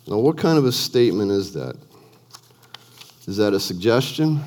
Now, 0.08 0.20
what 0.20 0.38
kind 0.38 0.58
of 0.58 0.66
a 0.66 0.72
statement 0.72 1.32
is 1.32 1.54
that? 1.54 1.76
Is 3.28 3.36
that 3.38 3.54
a 3.54 3.60
suggestion? 3.60 4.40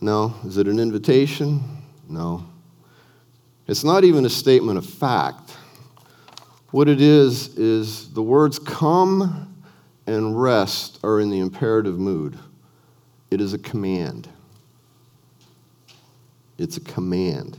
No. 0.00 0.34
Is 0.44 0.56
it 0.56 0.66
an 0.66 0.78
invitation? 0.78 1.60
No. 2.08 2.46
It's 3.66 3.84
not 3.84 4.04
even 4.04 4.24
a 4.24 4.30
statement 4.30 4.78
of 4.78 4.86
fact. 4.86 5.54
What 6.70 6.88
it 6.88 7.00
is, 7.00 7.58
is 7.58 8.10
the 8.12 8.22
words 8.22 8.58
come 8.58 9.54
and 10.06 10.40
rest 10.40 10.98
are 11.04 11.20
in 11.20 11.28
the 11.28 11.40
imperative 11.40 11.98
mood. 11.98 12.38
It 13.30 13.40
is 13.40 13.52
a 13.52 13.58
command. 13.58 14.28
It's 16.56 16.78
a 16.78 16.80
command. 16.80 17.58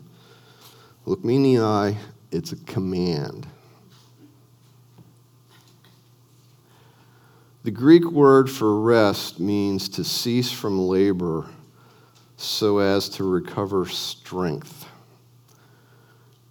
Look 1.06 1.24
me 1.24 1.36
in 1.36 1.44
the 1.44 1.60
eye, 1.60 1.98
it's 2.32 2.52
a 2.52 2.58
command. 2.66 3.48
The 7.64 7.72
Greek 7.72 8.06
word 8.06 8.50
for 8.50 8.82
rest 8.82 9.40
means 9.40 9.88
to 9.90 10.04
cease 10.04 10.52
from 10.52 10.80
labor 10.80 11.46
so 12.36 12.80
as 12.80 13.08
to 13.10 13.24
recover 13.24 13.86
strength. 13.86 14.88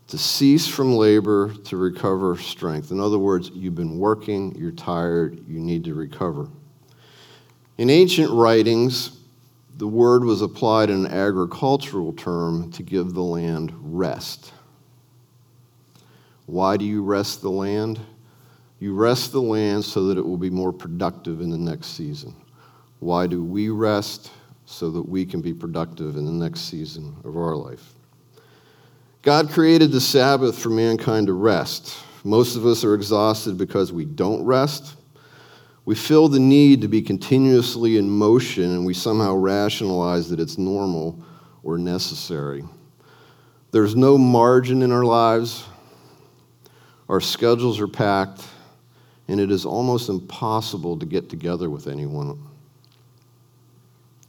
To 0.06 0.18
cease 0.18 0.68
from 0.68 0.94
labor 0.94 1.52
to 1.64 1.76
recover 1.76 2.36
strength. 2.36 2.92
In 2.92 3.00
other 3.00 3.18
words, 3.18 3.50
you've 3.52 3.74
been 3.74 3.98
working, 3.98 4.54
you're 4.56 4.70
tired, 4.70 5.44
you 5.48 5.58
need 5.58 5.82
to 5.84 5.94
recover. 5.94 6.48
In 7.76 7.90
ancient 7.90 8.30
writings, 8.30 9.18
the 9.78 9.88
word 9.88 10.22
was 10.22 10.42
applied 10.42 10.90
in 10.90 11.06
an 11.06 11.12
agricultural 11.12 12.12
term 12.12 12.70
to 12.70 12.84
give 12.84 13.14
the 13.14 13.22
land 13.22 13.72
rest. 13.80 14.52
Why 16.46 16.76
do 16.76 16.84
you 16.84 17.02
rest 17.02 17.42
the 17.42 17.50
land? 17.50 17.98
You 18.80 18.94
rest 18.94 19.30
the 19.30 19.42
land 19.42 19.84
so 19.84 20.06
that 20.06 20.18
it 20.18 20.26
will 20.26 20.36
be 20.36 20.50
more 20.50 20.72
productive 20.72 21.40
in 21.40 21.50
the 21.50 21.58
next 21.58 21.88
season. 21.88 22.34
Why 22.98 23.26
do 23.28 23.44
we 23.44 23.68
rest? 23.68 24.30
so 24.70 24.88
that 24.88 25.08
we 25.08 25.26
can 25.26 25.40
be 25.40 25.52
productive 25.52 26.16
in 26.16 26.24
the 26.24 26.32
next 26.32 26.60
season 26.60 27.16
of 27.24 27.36
our 27.36 27.56
life. 27.56 27.92
God 29.22 29.50
created 29.50 29.90
the 29.90 30.00
Sabbath 30.00 30.56
for 30.56 30.70
mankind 30.70 31.26
to 31.26 31.32
rest. 31.32 31.98
Most 32.22 32.54
of 32.54 32.64
us 32.64 32.84
are 32.84 32.94
exhausted 32.94 33.58
because 33.58 33.92
we 33.92 34.04
don't 34.04 34.44
rest. 34.44 34.94
We 35.84 35.96
feel 35.96 36.28
the 36.28 36.38
need 36.38 36.82
to 36.82 36.88
be 36.88 37.02
continuously 37.02 37.96
in 37.96 38.08
motion, 38.08 38.62
and 38.62 38.86
we 38.86 38.94
somehow 38.94 39.34
rationalize 39.34 40.30
that 40.30 40.38
it's 40.38 40.56
normal 40.56 41.20
or 41.64 41.76
necessary. 41.76 42.62
There's 43.72 43.96
no 43.96 44.16
margin 44.16 44.82
in 44.82 44.92
our 44.92 45.04
lives. 45.04 45.64
Our 47.08 47.20
schedules 47.20 47.80
are 47.80 47.88
packed, 47.88 48.44
and 49.30 49.40
it 49.40 49.50
is 49.50 49.64
almost 49.64 50.08
impossible 50.08 50.98
to 50.98 51.06
get 51.06 51.28
together 51.28 51.70
with 51.70 51.86
anyone. 51.86 52.38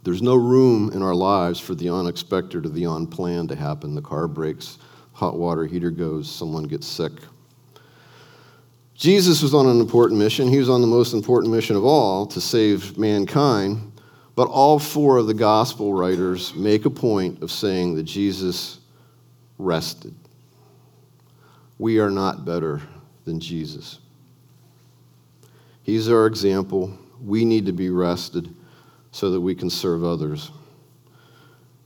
There's 0.04 0.22
no 0.22 0.34
room 0.34 0.90
in 0.92 1.02
our 1.02 1.14
lives 1.14 1.60
for 1.60 1.74
the 1.74 1.90
unexpected 1.90 2.66
or 2.66 2.68
the 2.68 2.84
unplanned 2.84 3.48
to 3.50 3.56
happen. 3.56 3.94
The 3.94 4.02
car 4.02 4.26
breaks, 4.28 4.78
hot 5.12 5.36
water 5.36 5.66
heater 5.66 5.90
goes, 5.90 6.30
someone 6.30 6.64
gets 6.64 6.86
sick. 6.86 7.12
Jesus 8.94 9.42
was 9.42 9.54
on 9.54 9.66
an 9.66 9.80
important 9.80 10.18
mission. 10.18 10.48
He 10.48 10.58
was 10.58 10.68
on 10.68 10.80
the 10.80 10.86
most 10.86 11.12
important 11.12 11.52
mission 11.52 11.76
of 11.76 11.84
all 11.84 12.26
to 12.26 12.40
save 12.40 12.96
mankind. 12.96 13.92
But 14.34 14.48
all 14.48 14.78
four 14.78 15.18
of 15.18 15.26
the 15.26 15.34
gospel 15.34 15.92
writers 15.92 16.54
make 16.54 16.84
a 16.84 16.90
point 16.90 17.42
of 17.42 17.50
saying 17.50 17.94
that 17.96 18.04
Jesus 18.04 18.78
rested 19.58 20.14
we 21.82 21.98
are 21.98 22.12
not 22.12 22.44
better 22.44 22.80
than 23.24 23.40
Jesus. 23.40 23.98
He's 25.82 26.08
our 26.08 26.26
example. 26.26 26.96
We 27.20 27.44
need 27.44 27.66
to 27.66 27.72
be 27.72 27.90
rested 27.90 28.54
so 29.10 29.30
that 29.30 29.40
we 29.40 29.54
can 29.54 29.68
serve 29.68 30.04
others. 30.04 30.50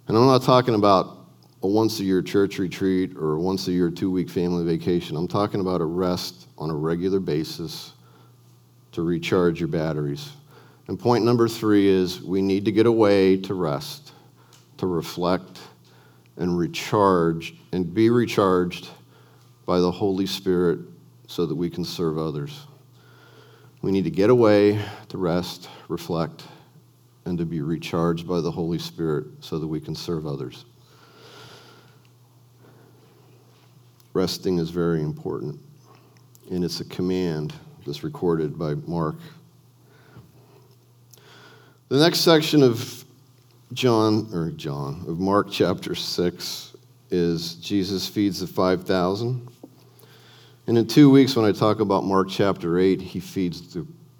And 0.09 0.17
I'm 0.17 0.26
not 0.26 0.43
talking 0.43 0.75
about 0.75 1.17
a 1.62 1.67
once 1.67 1.99
a 2.00 2.05
year 2.05 2.23
church 2.23 2.59
retreat 2.59 3.17
or 3.17 3.35
a 3.35 3.41
once 3.41 3.67
a 3.69 3.73
year 3.73 3.91
two 3.91 4.11
week 4.11 4.29
family 4.29 4.65
vacation. 4.65 5.17
I'm 5.17 5.26
talking 5.26 5.61
about 5.61 5.81
a 5.81 5.85
rest 5.85 6.49
on 6.59 6.71
a 6.71 6.75
regular 6.75 7.21
basis 7.21 7.93
to 8.93 9.03
recharge 9.03 9.59
your 9.59 9.69
batteries. 9.69 10.31
And 10.88 10.99
point 10.99 11.25
number 11.25 11.49
three 11.49 11.88
is 11.88 12.23
we 12.23 12.41
need 12.41 12.65
to 12.67 12.73
get 12.73 12.87
away 12.87 13.37
to 13.38 13.55
rest, 13.55 14.12
to 14.76 14.87
reflect, 14.87 15.59
and 16.37 16.57
recharge, 16.57 17.55
and 17.73 17.93
be 17.93 18.11
recharged 18.11 18.91
by 19.65 19.81
the 19.81 19.91
Holy 19.91 20.26
Spirit 20.26 20.81
so 21.26 21.47
that 21.47 21.55
we 21.55 21.69
can 21.69 21.85
serve 21.85 22.19
others. 22.19 22.67
We 23.87 23.93
need 23.93 24.02
to 24.02 24.11
get 24.11 24.31
away 24.31 24.85
to 25.11 25.16
rest, 25.16 25.69
reflect, 25.87 26.43
and 27.25 27.38
to 27.38 27.45
be 27.45 27.61
recharged 27.61 28.26
by 28.26 28.40
the 28.40 28.50
Holy 28.50 28.81
Spirit 28.81 29.26
so 29.38 29.61
that 29.61 29.66
we 29.69 29.81
can 29.81 29.95
serve 29.95 30.26
others. 30.26 30.64
Resting 34.12 34.59
is 34.59 34.71
very 34.71 35.02
important, 35.02 35.61
and 36.50 36.64
it's 36.64 36.81
a 36.81 36.85
command 36.87 37.55
that's 37.87 38.02
recorded 38.02 38.59
by 38.59 38.75
Mark. 38.88 39.14
The 41.88 41.99
next 41.99 42.23
section 42.23 42.64
of 42.64 43.05
John, 43.73 44.28
or 44.33 44.50
John, 44.50 45.05
of 45.07 45.21
Mark 45.21 45.47
chapter 45.49 45.95
6 45.95 46.76
is 47.12 47.55
Jesus 47.55 48.09
feeds 48.09 48.40
the 48.40 48.49
5,000. 48.49 49.49
And 50.66 50.76
in 50.76 50.87
two 50.87 51.11
weeks, 51.11 51.37
when 51.37 51.44
I 51.44 51.52
talk 51.52 51.78
about 51.80 52.04
Mark 52.04 52.28
chapter 52.28 52.78
8, 52.78 53.00
he 53.00 53.20
feeds 53.20 53.76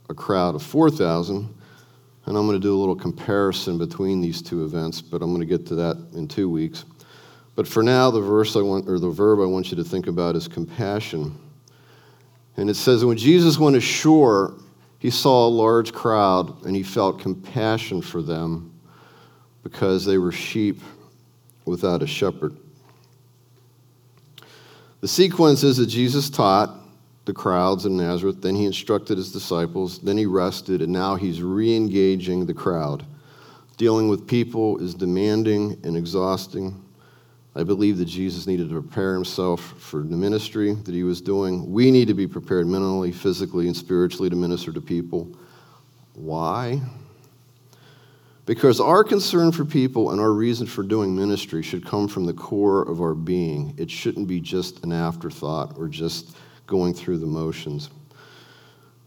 a 0.09 0.15
crowd 0.15 0.55
of 0.55 0.63
4,000. 0.63 1.53
And 2.27 2.37
I'm 2.37 2.47
going 2.47 2.61
to 2.61 2.63
do 2.63 2.75
a 2.75 2.79
little 2.79 2.97
comparison 2.97 3.79
between 3.79 4.21
these 4.21 4.43
two 4.43 4.65
events, 4.65 5.01
but 5.01 5.23
I'm 5.23 5.31
going 5.31 5.41
to 5.41 5.47
get 5.47 5.67
to 5.67 5.75
that 5.77 5.97
in 6.15 6.29
two 6.29 6.49
weeks. 6.49 6.85
But 7.55 7.67
for 7.67 7.83
now, 7.83 8.11
the 8.11 8.21
verse 8.21 8.55
I 8.55 8.61
want, 8.61 8.89
or 8.89 8.99
the 8.99 9.11
verb 9.11 9.41
I 9.41 9.45
want 9.45 9.71
you 9.71 9.77
to 9.77 9.85
think 9.85 10.07
about 10.07 10.37
is 10.37 10.47
compassion. 10.47 11.37
And 12.57 12.71
it 12.71 12.75
says, 12.75 13.05
when 13.05 13.17
Jesus 13.17 13.59
went 13.59 13.77
ashore, 13.77 14.55
he 14.99 15.11
saw 15.11 15.47
a 15.47 15.51
large 15.51 15.93
crowd 15.93 16.65
and 16.65 16.75
he 16.75 16.83
felt 16.83 17.21
compassion 17.21 18.03
for 18.03 18.23
them 18.23 18.73
because 19.63 20.05
they 20.05 20.19
were 20.19 20.33
sheep 20.33 20.81
without 21.65 22.03
a 22.03 22.07
shepherd. 22.07 22.57
The 25.07 25.13
sequence 25.13 25.63
is 25.63 25.77
that 25.77 25.87
Jesus 25.87 26.29
taught 26.29 26.81
the 27.27 27.33
crowds 27.33 27.87
in 27.87 27.97
Nazareth, 27.97 28.43
then 28.43 28.57
he 28.57 28.65
instructed 28.65 29.19
his 29.19 29.31
disciples, 29.31 30.01
then 30.01 30.19
he 30.19 30.27
rested, 30.27 30.83
and 30.83 30.93
now 30.93 31.15
he's 31.15 31.41
re 31.41 31.77
engaging 31.77 32.45
the 32.45 32.53
crowd. 32.53 33.07
Dealing 33.77 34.09
with 34.09 34.27
people 34.27 34.79
is 34.79 34.97
demanding 34.97 35.79
and 35.85 35.97
exhausting. 35.97 36.75
I 37.55 37.63
believe 37.63 37.99
that 37.99 38.07
Jesus 38.07 38.49
needed 38.49 38.69
to 38.69 38.83
prepare 38.83 39.15
himself 39.15 39.61
for 39.79 40.03
the 40.03 40.17
ministry 40.17 40.75
that 40.75 40.93
he 40.93 41.05
was 41.05 41.21
doing. 41.21 41.73
We 41.73 41.93
need 41.93 42.09
to 42.09 42.15
be 42.15 42.27
prepared 42.27 42.67
mentally, 42.67 43.13
physically, 43.13 43.69
and 43.69 43.77
spiritually 43.77 44.29
to 44.29 44.35
minister 44.35 44.73
to 44.73 44.81
people. 44.81 45.31
Why? 46.15 46.81
Because 48.47 48.81
our 48.81 49.03
concern 49.03 49.51
for 49.51 49.65
people 49.65 50.13
and 50.13 50.21
our 50.21 50.33
reason 50.33 50.69
for 50.69 50.85
doing 50.85 51.15
ministry 51.17 51.63
should 51.63 51.85
come 51.85 52.07
from 52.07 52.27
the 52.27 52.33
core 52.33 52.83
of 52.83 53.01
our 53.01 53.15
being. 53.15 53.75
It 53.77 53.91
shouldn't 53.91 54.29
be 54.29 54.41
just 54.41 54.85
an 54.85 54.93
afterthought 54.93 55.77
or 55.77 55.89
just 55.89 56.37
going 56.69 56.95
through 56.95 57.19
the 57.19 57.27
motions. 57.27 57.91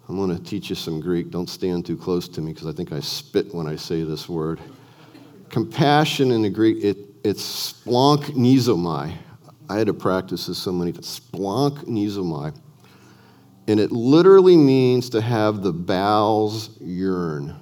I'm 0.09 0.17
going 0.17 0.35
to 0.35 0.43
teach 0.43 0.69
you 0.69 0.75
some 0.75 0.99
Greek. 0.99 1.29
Don't 1.29 1.49
stand 1.49 1.85
too 1.85 1.95
close 1.95 2.27
to 2.29 2.41
me 2.41 2.51
because 2.51 2.67
I 2.67 2.73
think 2.73 2.91
I 2.91 2.99
spit 2.99 3.53
when 3.55 3.65
I 3.65 3.77
say 3.77 4.03
this 4.03 4.27
word. 4.27 4.59
Compassion 5.49 6.31
in 6.31 6.41
the 6.41 6.49
Greek, 6.49 6.83
it, 6.83 6.97
it's 7.23 7.73
splanchnizomai. 7.73 9.15
I 9.69 9.77
had 9.77 9.87
to 9.87 9.93
practice 9.93 10.47
this 10.47 10.57
so 10.57 10.73
many 10.73 10.91
times. 10.91 11.19
Splanchnizomai. 11.19 12.59
And 13.69 13.79
it 13.79 13.91
literally 13.91 14.57
means 14.57 15.09
to 15.11 15.21
have 15.21 15.61
the 15.61 15.71
bowels 15.71 16.77
yearn 16.81 17.55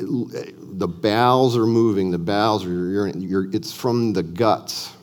the 0.00 0.88
bowels 0.88 1.56
are 1.56 1.66
moving, 1.66 2.10
the 2.10 2.18
bowels 2.18 2.64
are, 2.64 2.68
you're, 2.68 3.08
you're, 3.08 3.54
it's 3.54 3.72
from 3.72 4.12
the 4.12 4.22
guts. 4.22 4.94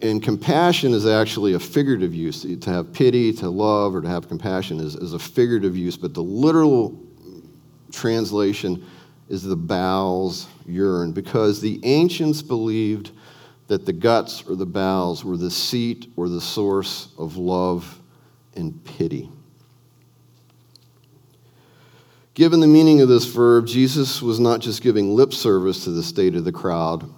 And 0.00 0.20
compassion 0.22 0.94
is 0.94 1.06
actually 1.06 1.52
a 1.54 1.60
figurative 1.60 2.14
use. 2.14 2.42
To 2.42 2.70
have 2.70 2.92
pity, 2.92 3.32
to 3.34 3.48
love, 3.48 3.94
or 3.94 4.00
to 4.00 4.08
have 4.08 4.28
compassion 4.28 4.80
is, 4.80 4.96
is 4.96 5.14
a 5.14 5.18
figurative 5.18 5.76
use, 5.76 5.96
but 5.96 6.12
the 6.12 6.22
literal 6.22 7.00
translation 7.92 8.84
is 9.28 9.42
the 9.44 9.56
bowels 9.56 10.48
yearn, 10.66 11.12
because 11.12 11.60
the 11.60 11.80
ancients 11.84 12.42
believed 12.42 13.12
that 13.68 13.86
the 13.86 13.92
guts 13.92 14.42
or 14.48 14.56
the 14.56 14.66
bowels 14.66 15.24
were 15.24 15.36
the 15.36 15.50
seat 15.50 16.12
or 16.16 16.28
the 16.28 16.40
source 16.40 17.08
of 17.16 17.36
love 17.36 18.00
and 18.56 18.84
pity. 18.84 19.30
Given 22.34 22.60
the 22.60 22.66
meaning 22.66 23.02
of 23.02 23.08
this 23.08 23.26
verb, 23.26 23.66
Jesus 23.66 24.22
was 24.22 24.40
not 24.40 24.60
just 24.60 24.82
giving 24.82 25.14
lip 25.14 25.34
service 25.34 25.84
to 25.84 25.90
the 25.90 26.02
state 26.02 26.34
of 26.34 26.44
the 26.44 26.52
crowd 26.52 27.08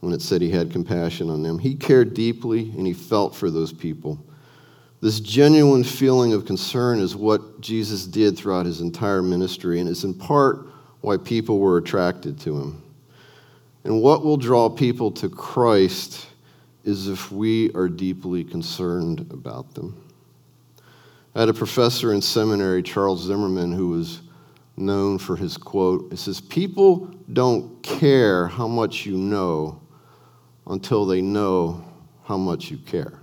when 0.00 0.14
it 0.14 0.22
said 0.22 0.40
he 0.40 0.50
had 0.50 0.72
compassion 0.72 1.28
on 1.28 1.42
them. 1.42 1.58
He 1.58 1.74
cared 1.74 2.14
deeply 2.14 2.70
and 2.70 2.86
he 2.86 2.94
felt 2.94 3.34
for 3.34 3.50
those 3.50 3.72
people. 3.72 4.18
This 5.02 5.20
genuine 5.20 5.84
feeling 5.84 6.32
of 6.32 6.46
concern 6.46 6.98
is 6.98 7.14
what 7.14 7.60
Jesus 7.60 8.06
did 8.06 8.38
throughout 8.38 8.64
his 8.64 8.80
entire 8.80 9.20
ministry, 9.20 9.80
and 9.80 9.88
it's 9.88 10.04
in 10.04 10.14
part 10.14 10.66
why 11.02 11.18
people 11.18 11.58
were 11.58 11.76
attracted 11.76 12.40
to 12.40 12.58
him. 12.58 12.82
And 13.84 14.00
what 14.00 14.24
will 14.24 14.38
draw 14.38 14.70
people 14.70 15.10
to 15.12 15.28
Christ 15.28 16.26
is 16.84 17.06
if 17.08 17.30
we 17.30 17.70
are 17.74 17.88
deeply 17.88 18.44
concerned 18.44 19.26
about 19.30 19.74
them. 19.74 20.02
I 21.34 21.40
had 21.40 21.50
a 21.50 21.54
professor 21.54 22.14
in 22.14 22.22
seminary, 22.22 22.82
Charles 22.82 23.24
Zimmerman, 23.24 23.72
who 23.72 23.90
was 23.90 24.22
known 24.76 25.18
for 25.18 25.36
his 25.36 25.56
quote. 25.56 26.12
It 26.12 26.18
says, 26.18 26.40
People 26.40 27.10
don't 27.32 27.82
care 27.82 28.46
how 28.46 28.66
much 28.66 29.06
you 29.06 29.16
know 29.16 29.80
until 30.66 31.06
they 31.06 31.20
know 31.20 31.84
how 32.24 32.36
much 32.36 32.70
you 32.70 32.78
care. 32.78 33.20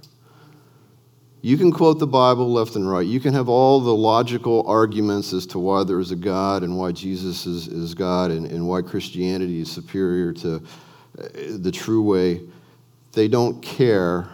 You 1.43 1.57
can 1.57 1.71
quote 1.71 1.97
the 1.97 2.07
Bible 2.07 2.51
left 2.51 2.75
and 2.75 2.89
right. 2.89 3.05
You 3.05 3.19
can 3.19 3.33
have 3.33 3.49
all 3.49 3.79
the 3.79 3.95
logical 3.95 4.63
arguments 4.67 5.33
as 5.33 5.47
to 5.47 5.59
why 5.59 5.83
there 5.83 5.99
is 5.99 6.11
a 6.11 6.15
God 6.15 6.61
and 6.61 6.77
why 6.77 6.91
Jesus 6.91 7.47
is, 7.47 7.67
is 7.67 7.95
God 7.95 8.29
and, 8.29 8.45
and 8.45 8.67
why 8.67 8.83
Christianity 8.83 9.61
is 9.61 9.71
superior 9.71 10.33
to 10.33 10.55
uh, 11.17 11.27
the 11.57 11.71
true 11.71 12.03
way. 12.03 12.41
They 13.13 13.27
don't 13.27 13.59
care 13.61 14.29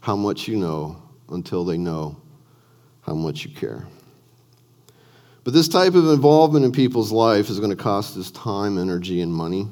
how 0.00 0.16
much 0.16 0.48
you 0.48 0.56
know 0.56 1.00
until 1.30 1.64
they 1.64 1.78
know 1.78 2.20
how 3.02 3.14
much 3.14 3.44
you 3.44 3.54
care. 3.54 3.86
But 5.44 5.52
this 5.52 5.68
type 5.68 5.94
of 5.94 6.08
involvement 6.08 6.64
in 6.64 6.72
people's 6.72 7.12
life 7.12 7.50
is 7.50 7.58
going 7.58 7.70
to 7.70 7.76
cost 7.76 8.16
us 8.16 8.30
time, 8.30 8.78
energy, 8.78 9.20
and 9.20 9.32
money. 9.32 9.68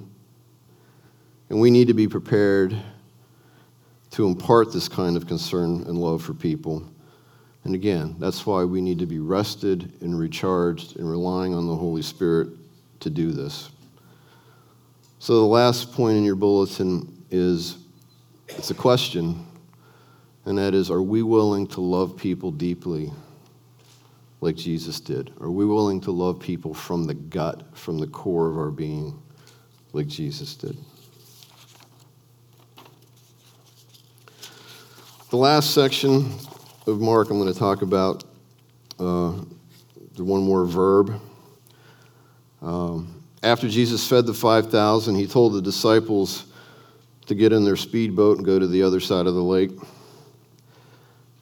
And 1.49 1.61
we 1.61 1.71
need 1.71 1.89
to 1.89 1.95
be 1.95 2.07
prepared 2.07 2.77
to 4.11 4.27
impart 4.27 4.71
this 4.71 4.87
kind 4.87 5.17
of 5.17 5.27
concern 5.27 5.85
and 5.87 5.97
love 5.97 6.23
for 6.23 6.35
people. 6.35 6.87
And 7.65 7.75
again, 7.75 8.17
that's 8.19 8.45
why 8.45 8.65
we 8.65 8.83
need 8.83 8.99
to 8.99 9.07
be 9.07 9.19
rested 9.19 9.91
and 10.03 10.19
recharged 10.19 10.99
and 10.99 11.11
relying 11.11 11.55
on 11.55 11.67
the 11.67 11.75
Holy 11.75 12.03
Spirit 12.03 12.49
to 13.01 13.09
do 13.09 13.33
this. 13.33 13.71
So 15.21 15.37
the 15.37 15.47
last 15.47 15.93
point 15.93 16.19
in 16.19 16.25
your 16.25 16.37
bulletin 16.37 17.25
is 17.31 17.79
it's 18.49 18.71
a 18.71 18.75
question, 18.75 19.47
and 20.45 20.59
that 20.59 20.75
is 20.75 20.91
are 20.91 21.01
we 21.01 21.23
willing 21.23 21.67
to 21.69 21.81
love 21.81 22.17
people 22.17 22.51
deeply 22.51 23.11
like 24.43 24.57
Jesus 24.57 24.99
did? 24.99 25.33
Are 25.41 25.53
we 25.53 25.65
willing 25.65 26.01
to 26.01 26.11
love 26.11 26.41
people 26.41 26.75
from 26.75 27.05
the 27.05 27.15
gut, 27.15 27.63
from 27.77 27.99
the 27.99 28.09
core 28.09 28.51
of 28.51 28.59
our 28.59 28.73
being, 28.73 29.23
like 29.93 30.09
Jesus 30.09 30.57
did? 30.57 30.77
The 35.31 35.37
last 35.37 35.73
section 35.73 36.29
of 36.89 37.01
Mark 37.01 37.31
I'm 37.31 37.39
going 37.39 37.53
to 37.53 37.59
talk 37.59 37.83
about, 37.83 38.25
uh, 38.99 39.33
the 40.17 40.25
one 40.25 40.43
more 40.43 40.67
verb. 40.67 41.21
Um, 42.61 43.23
after 43.45 43.69
Jesus 43.69 44.07
fed 44.07 44.27
the 44.27 44.35
5,000, 44.35 45.15
he 45.15 45.29
told 45.29 45.53
the 45.53 45.63
disciples 45.63 46.47
to 47.27 47.37
get 47.37 47.53
in 47.53 47.65
their 47.65 47.77
speedboat 47.77 48.39
and 48.39 48.45
go 48.45 48.59
to 48.59 48.67
the 48.67 48.83
other 48.83 48.99
side 48.99 49.29
of 49.29 49.35
the 49.35 49.43
lake. 49.43 49.71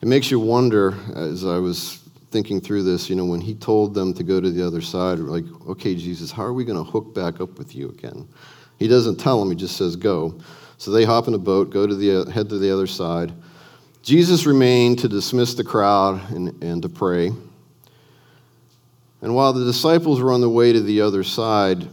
It 0.02 0.06
makes 0.06 0.30
you 0.30 0.38
wonder, 0.38 0.94
as 1.16 1.46
I 1.46 1.56
was 1.56 2.00
thinking 2.30 2.60
through 2.60 2.84
this, 2.84 3.10
you 3.10 3.16
know, 3.16 3.24
when 3.24 3.40
he 3.40 3.54
told 3.54 3.94
them 3.94 4.14
to 4.14 4.22
go 4.22 4.40
to 4.40 4.50
the 4.50 4.64
other 4.64 4.80
side, 4.80 5.18
like, 5.18 5.44
okay, 5.68 5.94
Jesus, 5.94 6.30
how 6.30 6.44
are 6.44 6.52
we 6.52 6.64
going 6.64 6.78
to 6.78 6.88
hook 6.88 7.14
back 7.14 7.40
up 7.40 7.58
with 7.58 7.74
you 7.74 7.88
again? 7.88 8.28
He 8.78 8.88
doesn't 8.88 9.16
tell 9.16 9.40
them, 9.40 9.50
he 9.50 9.56
just 9.56 9.76
says, 9.76 9.96
go. 9.96 10.40
So 10.78 10.90
they 10.90 11.04
hop 11.04 11.28
in 11.28 11.34
a 11.34 11.38
boat, 11.38 11.70
go 11.70 11.86
to 11.86 11.94
the, 11.94 12.30
head 12.30 12.48
to 12.48 12.58
the 12.58 12.72
other 12.72 12.86
side. 12.86 13.32
Jesus 14.02 14.46
remained 14.46 14.98
to 15.00 15.08
dismiss 15.08 15.54
the 15.54 15.64
crowd 15.64 16.30
and, 16.30 16.62
and 16.62 16.80
to 16.82 16.88
pray. 16.88 17.32
And 19.22 19.34
while 19.34 19.52
the 19.52 19.64
disciples 19.64 20.20
were 20.22 20.32
on 20.32 20.40
the 20.40 20.48
way 20.48 20.72
to 20.72 20.80
the 20.80 21.02
other 21.02 21.22
side, 21.22 21.86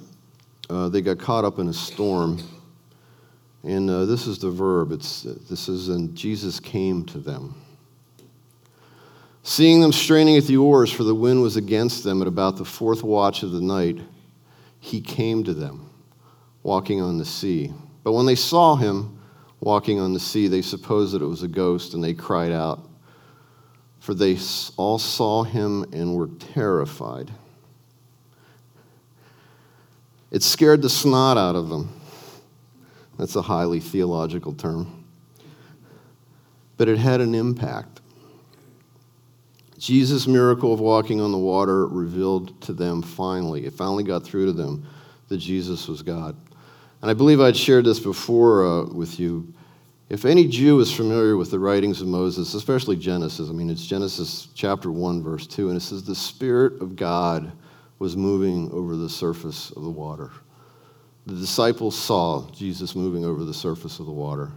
uh, 0.69 0.87
they 0.87 1.01
got 1.01 1.19
caught 1.19 1.43
up 1.43 1.59
in 1.59 1.67
a 1.67 1.73
storm. 1.73 2.39
And 3.63 3.89
uh, 3.89 4.05
this 4.05 4.27
is 4.27 4.39
the 4.39 4.49
verb. 4.49 4.93
It's, 4.93 5.23
this 5.23 5.67
is, 5.67 5.89
and 5.89 6.15
Jesus 6.15 6.59
came 6.61 7.03
to 7.07 7.17
them. 7.17 7.55
Seeing 9.47 9.79
them 9.79 9.93
straining 9.93 10.35
at 10.35 10.43
the 10.43 10.57
oars, 10.57 10.91
for 10.91 11.05
the 11.05 11.15
wind 11.15 11.41
was 11.41 11.55
against 11.55 12.03
them 12.03 12.21
at 12.21 12.27
about 12.27 12.57
the 12.57 12.65
fourth 12.65 13.01
watch 13.01 13.43
of 13.43 13.53
the 13.53 13.61
night, 13.61 13.97
he 14.81 14.99
came 14.99 15.41
to 15.45 15.53
them, 15.53 15.89
walking 16.63 16.99
on 16.99 17.17
the 17.17 17.23
sea. 17.23 17.71
But 18.03 18.11
when 18.11 18.25
they 18.25 18.35
saw 18.35 18.75
him, 18.75 19.17
walking 19.61 20.01
on 20.01 20.11
the 20.11 20.19
sea, 20.19 20.49
they 20.49 20.61
supposed 20.61 21.13
that 21.13 21.21
it 21.21 21.27
was 21.27 21.43
a 21.43 21.47
ghost 21.47 21.93
and 21.93 22.03
they 22.03 22.13
cried 22.13 22.51
out. 22.51 22.89
For 24.01 24.13
they 24.13 24.37
all 24.75 24.99
saw 24.99 25.43
him 25.43 25.85
and 25.93 26.13
were 26.13 26.27
terrified. 26.27 27.31
It 30.29 30.43
scared 30.43 30.81
the 30.81 30.89
snot 30.89 31.37
out 31.37 31.55
of 31.55 31.69
them. 31.69 31.97
That's 33.17 33.37
a 33.37 33.43
highly 33.43 33.79
theological 33.79 34.51
term. 34.51 35.05
But 36.75 36.89
it 36.89 36.97
had 36.97 37.21
an 37.21 37.33
impact. 37.33 38.01
Jesus' 39.77 40.27
miracle 40.27 40.73
of 40.73 40.79
walking 40.79 41.21
on 41.21 41.31
the 41.31 41.37
water 41.37 41.87
revealed 41.87 42.59
to 42.61 42.73
them 42.73 43.01
finally, 43.01 43.65
it 43.65 43.73
finally 43.73 44.03
got 44.03 44.23
through 44.23 44.47
to 44.47 44.53
them 44.53 44.87
that 45.29 45.37
Jesus 45.37 45.87
was 45.87 46.01
God. 46.01 46.35
And 47.01 47.11
I 47.11 47.13
believe 47.13 47.39
I'd 47.39 47.55
shared 47.55 47.85
this 47.85 47.99
before 47.99 48.65
uh, 48.65 48.85
with 48.85 49.19
you. 49.19 49.53
If 50.09 50.25
any 50.25 50.47
Jew 50.47 50.79
is 50.79 50.91
familiar 50.91 51.35
with 51.37 51.51
the 51.51 51.59
writings 51.59 52.01
of 52.01 52.07
Moses, 52.07 52.53
especially 52.53 52.95
Genesis, 52.95 53.49
I 53.49 53.51
mean, 53.51 53.69
it's 53.69 53.85
Genesis 53.85 54.47
chapter 54.55 54.91
1, 54.91 55.21
verse 55.21 55.45
2, 55.45 55.67
and 55.67 55.77
it 55.77 55.81
says, 55.81 56.03
The 56.03 56.15
Spirit 56.15 56.81
of 56.81 56.95
God 56.95 57.51
was 57.99 58.15
moving 58.15 58.71
over 58.71 58.95
the 58.95 59.09
surface 59.09 59.69
of 59.71 59.83
the 59.83 59.89
water. 59.89 60.31
The 61.25 61.35
disciples 61.35 61.97
saw 61.97 62.49
Jesus 62.51 62.95
moving 62.95 63.25
over 63.25 63.43
the 63.43 63.53
surface 63.53 63.99
of 63.99 64.05
the 64.05 64.13
water, 64.13 64.51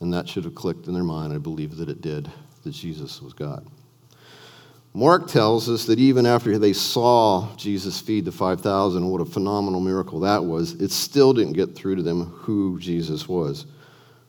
and 0.00 0.14
that 0.14 0.28
should 0.28 0.44
have 0.44 0.54
clicked 0.54 0.86
in 0.86 0.94
their 0.94 1.02
mind. 1.02 1.32
I 1.32 1.38
believe 1.38 1.76
that 1.78 1.88
it 1.88 2.00
did, 2.00 2.30
that 2.62 2.70
Jesus 2.70 3.20
was 3.20 3.32
God. 3.32 3.66
Mark 4.96 5.28
tells 5.28 5.68
us 5.68 5.84
that 5.84 5.98
even 5.98 6.24
after 6.24 6.58
they 6.58 6.72
saw 6.72 7.54
Jesus 7.56 8.00
feed 8.00 8.24
the 8.24 8.32
5,000, 8.32 9.06
what 9.06 9.20
a 9.20 9.26
phenomenal 9.26 9.78
miracle 9.78 10.20
that 10.20 10.42
was, 10.42 10.72
it 10.80 10.90
still 10.90 11.34
didn't 11.34 11.52
get 11.52 11.74
through 11.74 11.96
to 11.96 12.02
them 12.02 12.24
who 12.24 12.80
Jesus 12.80 13.28
was. 13.28 13.66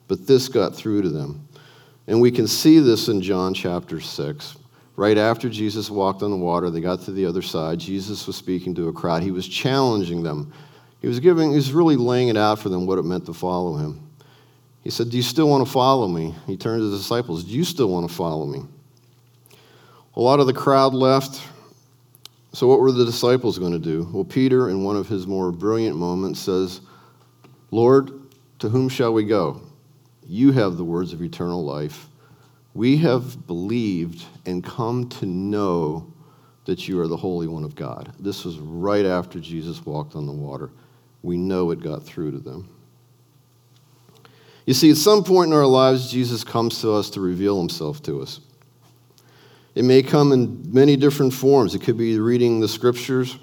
But 0.08 0.26
this 0.26 0.46
got 0.46 0.76
through 0.76 1.00
to 1.00 1.08
them. 1.08 1.48
And 2.06 2.20
we 2.20 2.30
can 2.30 2.46
see 2.46 2.80
this 2.80 3.08
in 3.08 3.22
John 3.22 3.54
chapter 3.54 3.98
6. 3.98 4.58
Right 4.94 5.16
after 5.16 5.48
Jesus 5.48 5.88
walked 5.88 6.22
on 6.22 6.30
the 6.30 6.36
water, 6.36 6.68
they 6.68 6.82
got 6.82 7.00
to 7.04 7.12
the 7.12 7.24
other 7.24 7.40
side. 7.40 7.78
Jesus 7.78 8.26
was 8.26 8.36
speaking 8.36 8.74
to 8.74 8.88
a 8.88 8.92
crowd. 8.92 9.22
He 9.22 9.30
was 9.30 9.48
challenging 9.48 10.22
them. 10.22 10.52
He 11.00 11.08
was 11.08 11.18
giving, 11.18 11.48
he 11.48 11.56
was 11.56 11.72
really 11.72 11.96
laying 11.96 12.28
it 12.28 12.36
out 12.36 12.58
for 12.58 12.68
them 12.68 12.84
what 12.84 12.98
it 12.98 13.04
meant 13.04 13.24
to 13.24 13.32
follow 13.32 13.76
him. 13.76 14.06
He 14.84 14.90
said, 14.90 15.08
Do 15.08 15.16
you 15.16 15.22
still 15.22 15.48
want 15.48 15.66
to 15.66 15.72
follow 15.72 16.08
me? 16.08 16.34
He 16.46 16.58
turned 16.58 16.82
to 16.82 16.90
the 16.90 16.98
disciples, 16.98 17.42
Do 17.44 17.52
you 17.52 17.64
still 17.64 17.88
want 17.88 18.06
to 18.06 18.14
follow 18.14 18.44
me? 18.44 18.64
A 20.18 20.20
lot 20.20 20.40
of 20.40 20.48
the 20.48 20.52
crowd 20.52 20.94
left. 20.94 21.40
So, 22.52 22.66
what 22.66 22.80
were 22.80 22.90
the 22.90 23.04
disciples 23.04 23.56
going 23.56 23.72
to 23.72 23.78
do? 23.78 24.08
Well, 24.12 24.24
Peter, 24.24 24.68
in 24.68 24.82
one 24.82 24.96
of 24.96 25.06
his 25.06 25.28
more 25.28 25.52
brilliant 25.52 25.96
moments, 25.96 26.40
says, 26.40 26.80
Lord, 27.70 28.10
to 28.58 28.68
whom 28.68 28.88
shall 28.88 29.12
we 29.12 29.24
go? 29.24 29.62
You 30.26 30.50
have 30.50 30.76
the 30.76 30.84
words 30.84 31.12
of 31.12 31.22
eternal 31.22 31.64
life. 31.64 32.08
We 32.74 32.96
have 32.96 33.46
believed 33.46 34.24
and 34.44 34.64
come 34.64 35.08
to 35.10 35.26
know 35.26 36.12
that 36.64 36.88
you 36.88 37.00
are 37.00 37.06
the 37.06 37.16
Holy 37.16 37.46
One 37.46 37.62
of 37.62 37.76
God. 37.76 38.12
This 38.18 38.44
was 38.44 38.58
right 38.58 39.06
after 39.06 39.38
Jesus 39.38 39.86
walked 39.86 40.16
on 40.16 40.26
the 40.26 40.32
water. 40.32 40.70
We 41.22 41.36
know 41.36 41.70
it 41.70 41.80
got 41.80 42.02
through 42.02 42.32
to 42.32 42.38
them. 42.38 42.68
You 44.66 44.74
see, 44.74 44.90
at 44.90 44.96
some 44.96 45.22
point 45.22 45.52
in 45.52 45.56
our 45.56 45.64
lives, 45.64 46.10
Jesus 46.10 46.42
comes 46.42 46.80
to 46.80 46.92
us 46.92 47.08
to 47.10 47.20
reveal 47.20 47.56
himself 47.58 48.02
to 48.02 48.20
us. 48.20 48.40
It 49.78 49.84
may 49.84 50.02
come 50.02 50.32
in 50.32 50.72
many 50.72 50.96
different 50.96 51.32
forms. 51.32 51.76
It 51.76 51.82
could 51.82 51.96
be 51.96 52.18
reading 52.18 52.58
the 52.58 52.66
scriptures, 52.66 53.38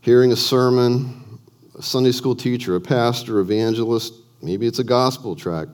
hearing 0.00 0.32
a 0.32 0.36
sermon, 0.36 1.38
a 1.78 1.82
Sunday 1.82 2.12
school 2.12 2.34
teacher, 2.34 2.76
a 2.76 2.80
pastor, 2.80 3.40
evangelist. 3.40 4.14
Maybe 4.40 4.66
it's 4.66 4.78
a 4.78 4.84
gospel 4.84 5.36
track. 5.36 5.68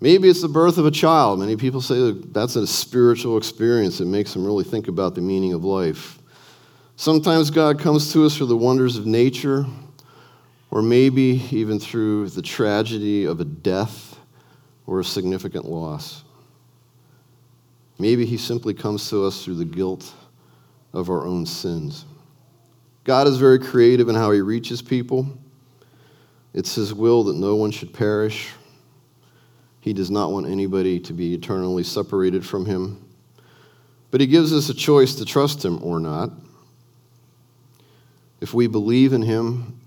Maybe 0.00 0.28
it's 0.28 0.40
the 0.40 0.48
birth 0.48 0.78
of 0.78 0.86
a 0.86 0.90
child. 0.92 1.40
Many 1.40 1.56
people 1.56 1.80
say 1.80 1.96
that 1.96 2.32
that's 2.32 2.54
a 2.54 2.64
spiritual 2.64 3.38
experience. 3.38 3.98
It 3.98 4.04
makes 4.04 4.34
them 4.34 4.46
really 4.46 4.62
think 4.62 4.86
about 4.86 5.16
the 5.16 5.20
meaning 5.20 5.52
of 5.52 5.64
life. 5.64 6.20
Sometimes 6.94 7.50
God 7.50 7.80
comes 7.80 8.12
to 8.12 8.24
us 8.24 8.36
through 8.36 8.46
the 8.46 8.56
wonders 8.56 8.96
of 8.96 9.04
nature, 9.04 9.66
or 10.70 10.80
maybe 10.80 11.42
even 11.50 11.80
through 11.80 12.28
the 12.28 12.42
tragedy 12.42 13.24
of 13.24 13.40
a 13.40 13.44
death 13.44 14.16
or 14.86 15.00
a 15.00 15.04
significant 15.04 15.64
loss. 15.64 16.22
Maybe 17.98 18.24
he 18.24 18.36
simply 18.36 18.74
comes 18.74 19.08
to 19.10 19.24
us 19.24 19.44
through 19.44 19.56
the 19.56 19.64
guilt 19.64 20.12
of 20.92 21.10
our 21.10 21.26
own 21.26 21.46
sins. 21.46 22.04
God 23.04 23.26
is 23.26 23.38
very 23.38 23.58
creative 23.58 24.08
in 24.08 24.14
how 24.14 24.30
he 24.30 24.40
reaches 24.40 24.82
people. 24.82 25.26
It's 26.54 26.74
his 26.74 26.94
will 26.94 27.24
that 27.24 27.36
no 27.36 27.56
one 27.56 27.70
should 27.70 27.92
perish. 27.92 28.50
He 29.80 29.92
does 29.92 30.10
not 30.10 30.30
want 30.30 30.46
anybody 30.46 31.00
to 31.00 31.12
be 31.12 31.34
eternally 31.34 31.82
separated 31.82 32.44
from 32.44 32.66
him. 32.66 33.04
But 34.10 34.20
he 34.20 34.26
gives 34.26 34.52
us 34.52 34.68
a 34.68 34.74
choice 34.74 35.14
to 35.16 35.24
trust 35.24 35.64
him 35.64 35.82
or 35.82 36.00
not. 36.00 36.30
If 38.40 38.54
we 38.54 38.66
believe 38.66 39.12
in 39.12 39.22
him, 39.22 39.80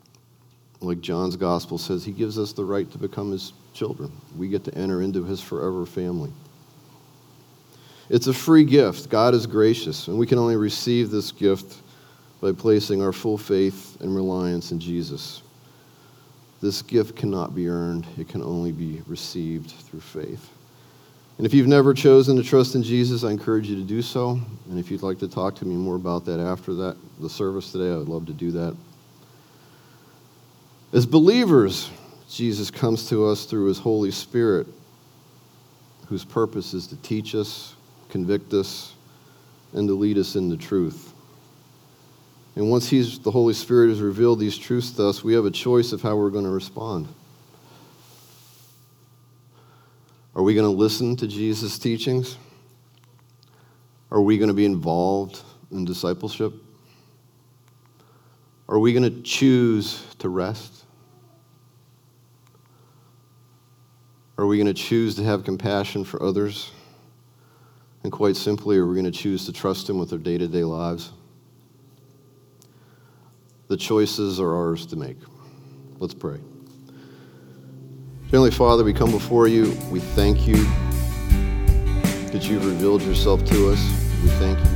like 0.82 1.00
John's 1.02 1.36
gospel 1.36 1.78
says, 1.78 2.04
he 2.04 2.12
gives 2.12 2.38
us 2.38 2.54
the 2.54 2.66
right 2.66 2.90
to 2.92 2.98
become 2.98 3.32
his 3.32 3.54
children. 3.74 4.12
We 4.36 4.50
get 4.50 4.64
to 4.66 4.76
enter 4.76 5.02
into 5.02 5.24
his 5.24 5.42
forever 5.42 5.86
family. 5.86 6.32
It's 8.12 8.28
a 8.28 8.34
free 8.34 8.66
gift. 8.66 9.10
God 9.10 9.34
is 9.34 9.48
gracious, 9.48 10.10
and 10.10 10.20
we 10.20 10.28
can 10.28 10.38
only 10.38 10.58
receive 10.58 11.12
this 11.12 11.32
gift 11.32 11.78
by 12.42 12.52
placing 12.52 13.02
our 13.02 13.14
full 13.14 13.38
faith 13.38 13.96
and 14.02 14.14
reliance 14.14 14.74
in 14.74 14.82
Jesus. 14.82 15.44
This 16.62 16.82
gift 16.82 17.16
cannot 17.16 17.56
be 17.56 17.70
earned, 17.70 18.06
it 18.18 18.28
can 18.28 18.44
only 18.44 18.74
be 18.74 19.02
received 19.08 19.72
through 19.72 20.02
faith. 20.02 20.50
And 21.38 21.46
if 21.46 21.54
you've 21.54 21.70
never 21.70 21.94
chosen 21.94 22.36
to 22.36 22.44
trust 22.44 22.76
in 22.76 22.84
Jesus, 22.84 23.24
I 23.24 23.32
encourage 23.32 23.70
you 23.70 23.78
to 23.78 23.82
do 23.82 24.02
so. 24.02 24.42
And 24.70 24.78
if 24.78 24.92
you'd 24.92 25.04
like 25.04 25.20
to 25.20 25.28
talk 25.30 25.56
to 25.56 25.66
me 25.66 25.76
more 25.76 25.96
about 25.96 26.26
that 26.26 26.42
after 26.42 26.74
that 26.74 26.98
the 27.22 27.30
service 27.30 27.72
today, 27.72 27.94
I 27.94 27.96
would 27.96 28.10
love 28.10 28.26
to 28.26 28.34
do 28.34 28.52
that. 28.52 28.76
As 30.92 31.06
believers, 31.06 31.90
Jesus 32.30 32.70
comes 32.70 33.08
to 33.08 33.26
us 33.26 33.46
through 33.46 33.68
his 33.68 33.80
Holy 33.80 34.12
Spirit, 34.12 34.68
whose 36.08 36.26
purpose 36.26 36.74
is 36.74 36.88
to 36.88 36.98
teach 36.98 37.36
us, 37.36 37.76
convict 38.12 38.54
us, 38.54 38.94
and 39.74 39.88
to 39.88 39.94
lead 39.96 40.18
us 40.18 40.36
into 40.36 40.58
truth. 40.58 41.14
And 42.56 42.70
once 42.70 42.90
he's, 42.90 43.18
the 43.20 43.32
Holy 43.32 43.54
Spirit 43.54 43.90
has 43.90 44.02
revealed 44.02 44.40
these 44.40 44.58
truths 44.58 44.92
to 44.92 45.08
us, 45.08 45.24
we 45.24 45.34
have 45.34 45.46
a 45.46 45.52
choice 45.52 45.94
of 45.94 46.02
how 46.02 46.18
we're 46.18 46.30
going 46.30 46.44
to 46.44 46.52
respond. 46.52 47.08
Are 50.36 50.44
we 50.44 50.54
going 50.54 50.70
to 50.70 50.78
listen 50.78 51.16
to 51.18 51.28
Jesus' 51.28 51.80
teachings? 51.80 52.38
Are 54.12 54.22
we 54.22 54.38
going 54.38 54.50
to 54.50 54.54
be 54.54 54.66
involved 54.66 55.42
in 55.72 55.86
discipleship? 55.86 56.54
Are 58.68 58.80
we 58.80 58.94
going 58.94 59.04
to 59.04 59.22
choose 59.22 60.04
to 60.20 60.30
rest? 60.30 60.84
Are 64.38 64.46
we 64.46 64.58
going 64.58 64.68
to 64.68 64.74
choose 64.74 65.16
to 65.16 65.24
have 65.24 65.44
compassion 65.44 66.04
for 66.04 66.22
others? 66.22 66.72
And 68.04 68.12
quite 68.12 68.36
simply, 68.36 68.78
are 68.78 68.88
we 68.88 68.96
going 68.96 69.06
to 69.06 69.12
choose 69.12 69.46
to 69.46 69.54
trust 69.54 69.90
Him 69.90 70.00
with 70.00 70.12
our 70.12 70.20
day 70.20 70.38
to 70.38 70.48
day 70.48 70.64
lives? 70.64 71.12
The 73.68 73.78
choices 73.78 74.40
are 74.40 74.54
ours 74.54 74.86
to 74.88 74.96
make. 74.96 75.18
Let's 76.00 76.14
pray. 76.14 76.40
Heavenly 78.26 78.52
Father, 78.52 78.84
we 78.84 78.94
come 78.94 79.12
before 79.12 79.48
you. 79.48 79.78
We 79.92 80.00
thank 80.00 80.48
you 80.48 80.56
that 82.32 82.48
you've 82.50 82.66
revealed 82.66 83.02
yourself 83.02 83.46
to 83.46 83.72
us. 83.72 83.80
We 84.24 84.30
thank 84.30 84.60
you 84.60 84.71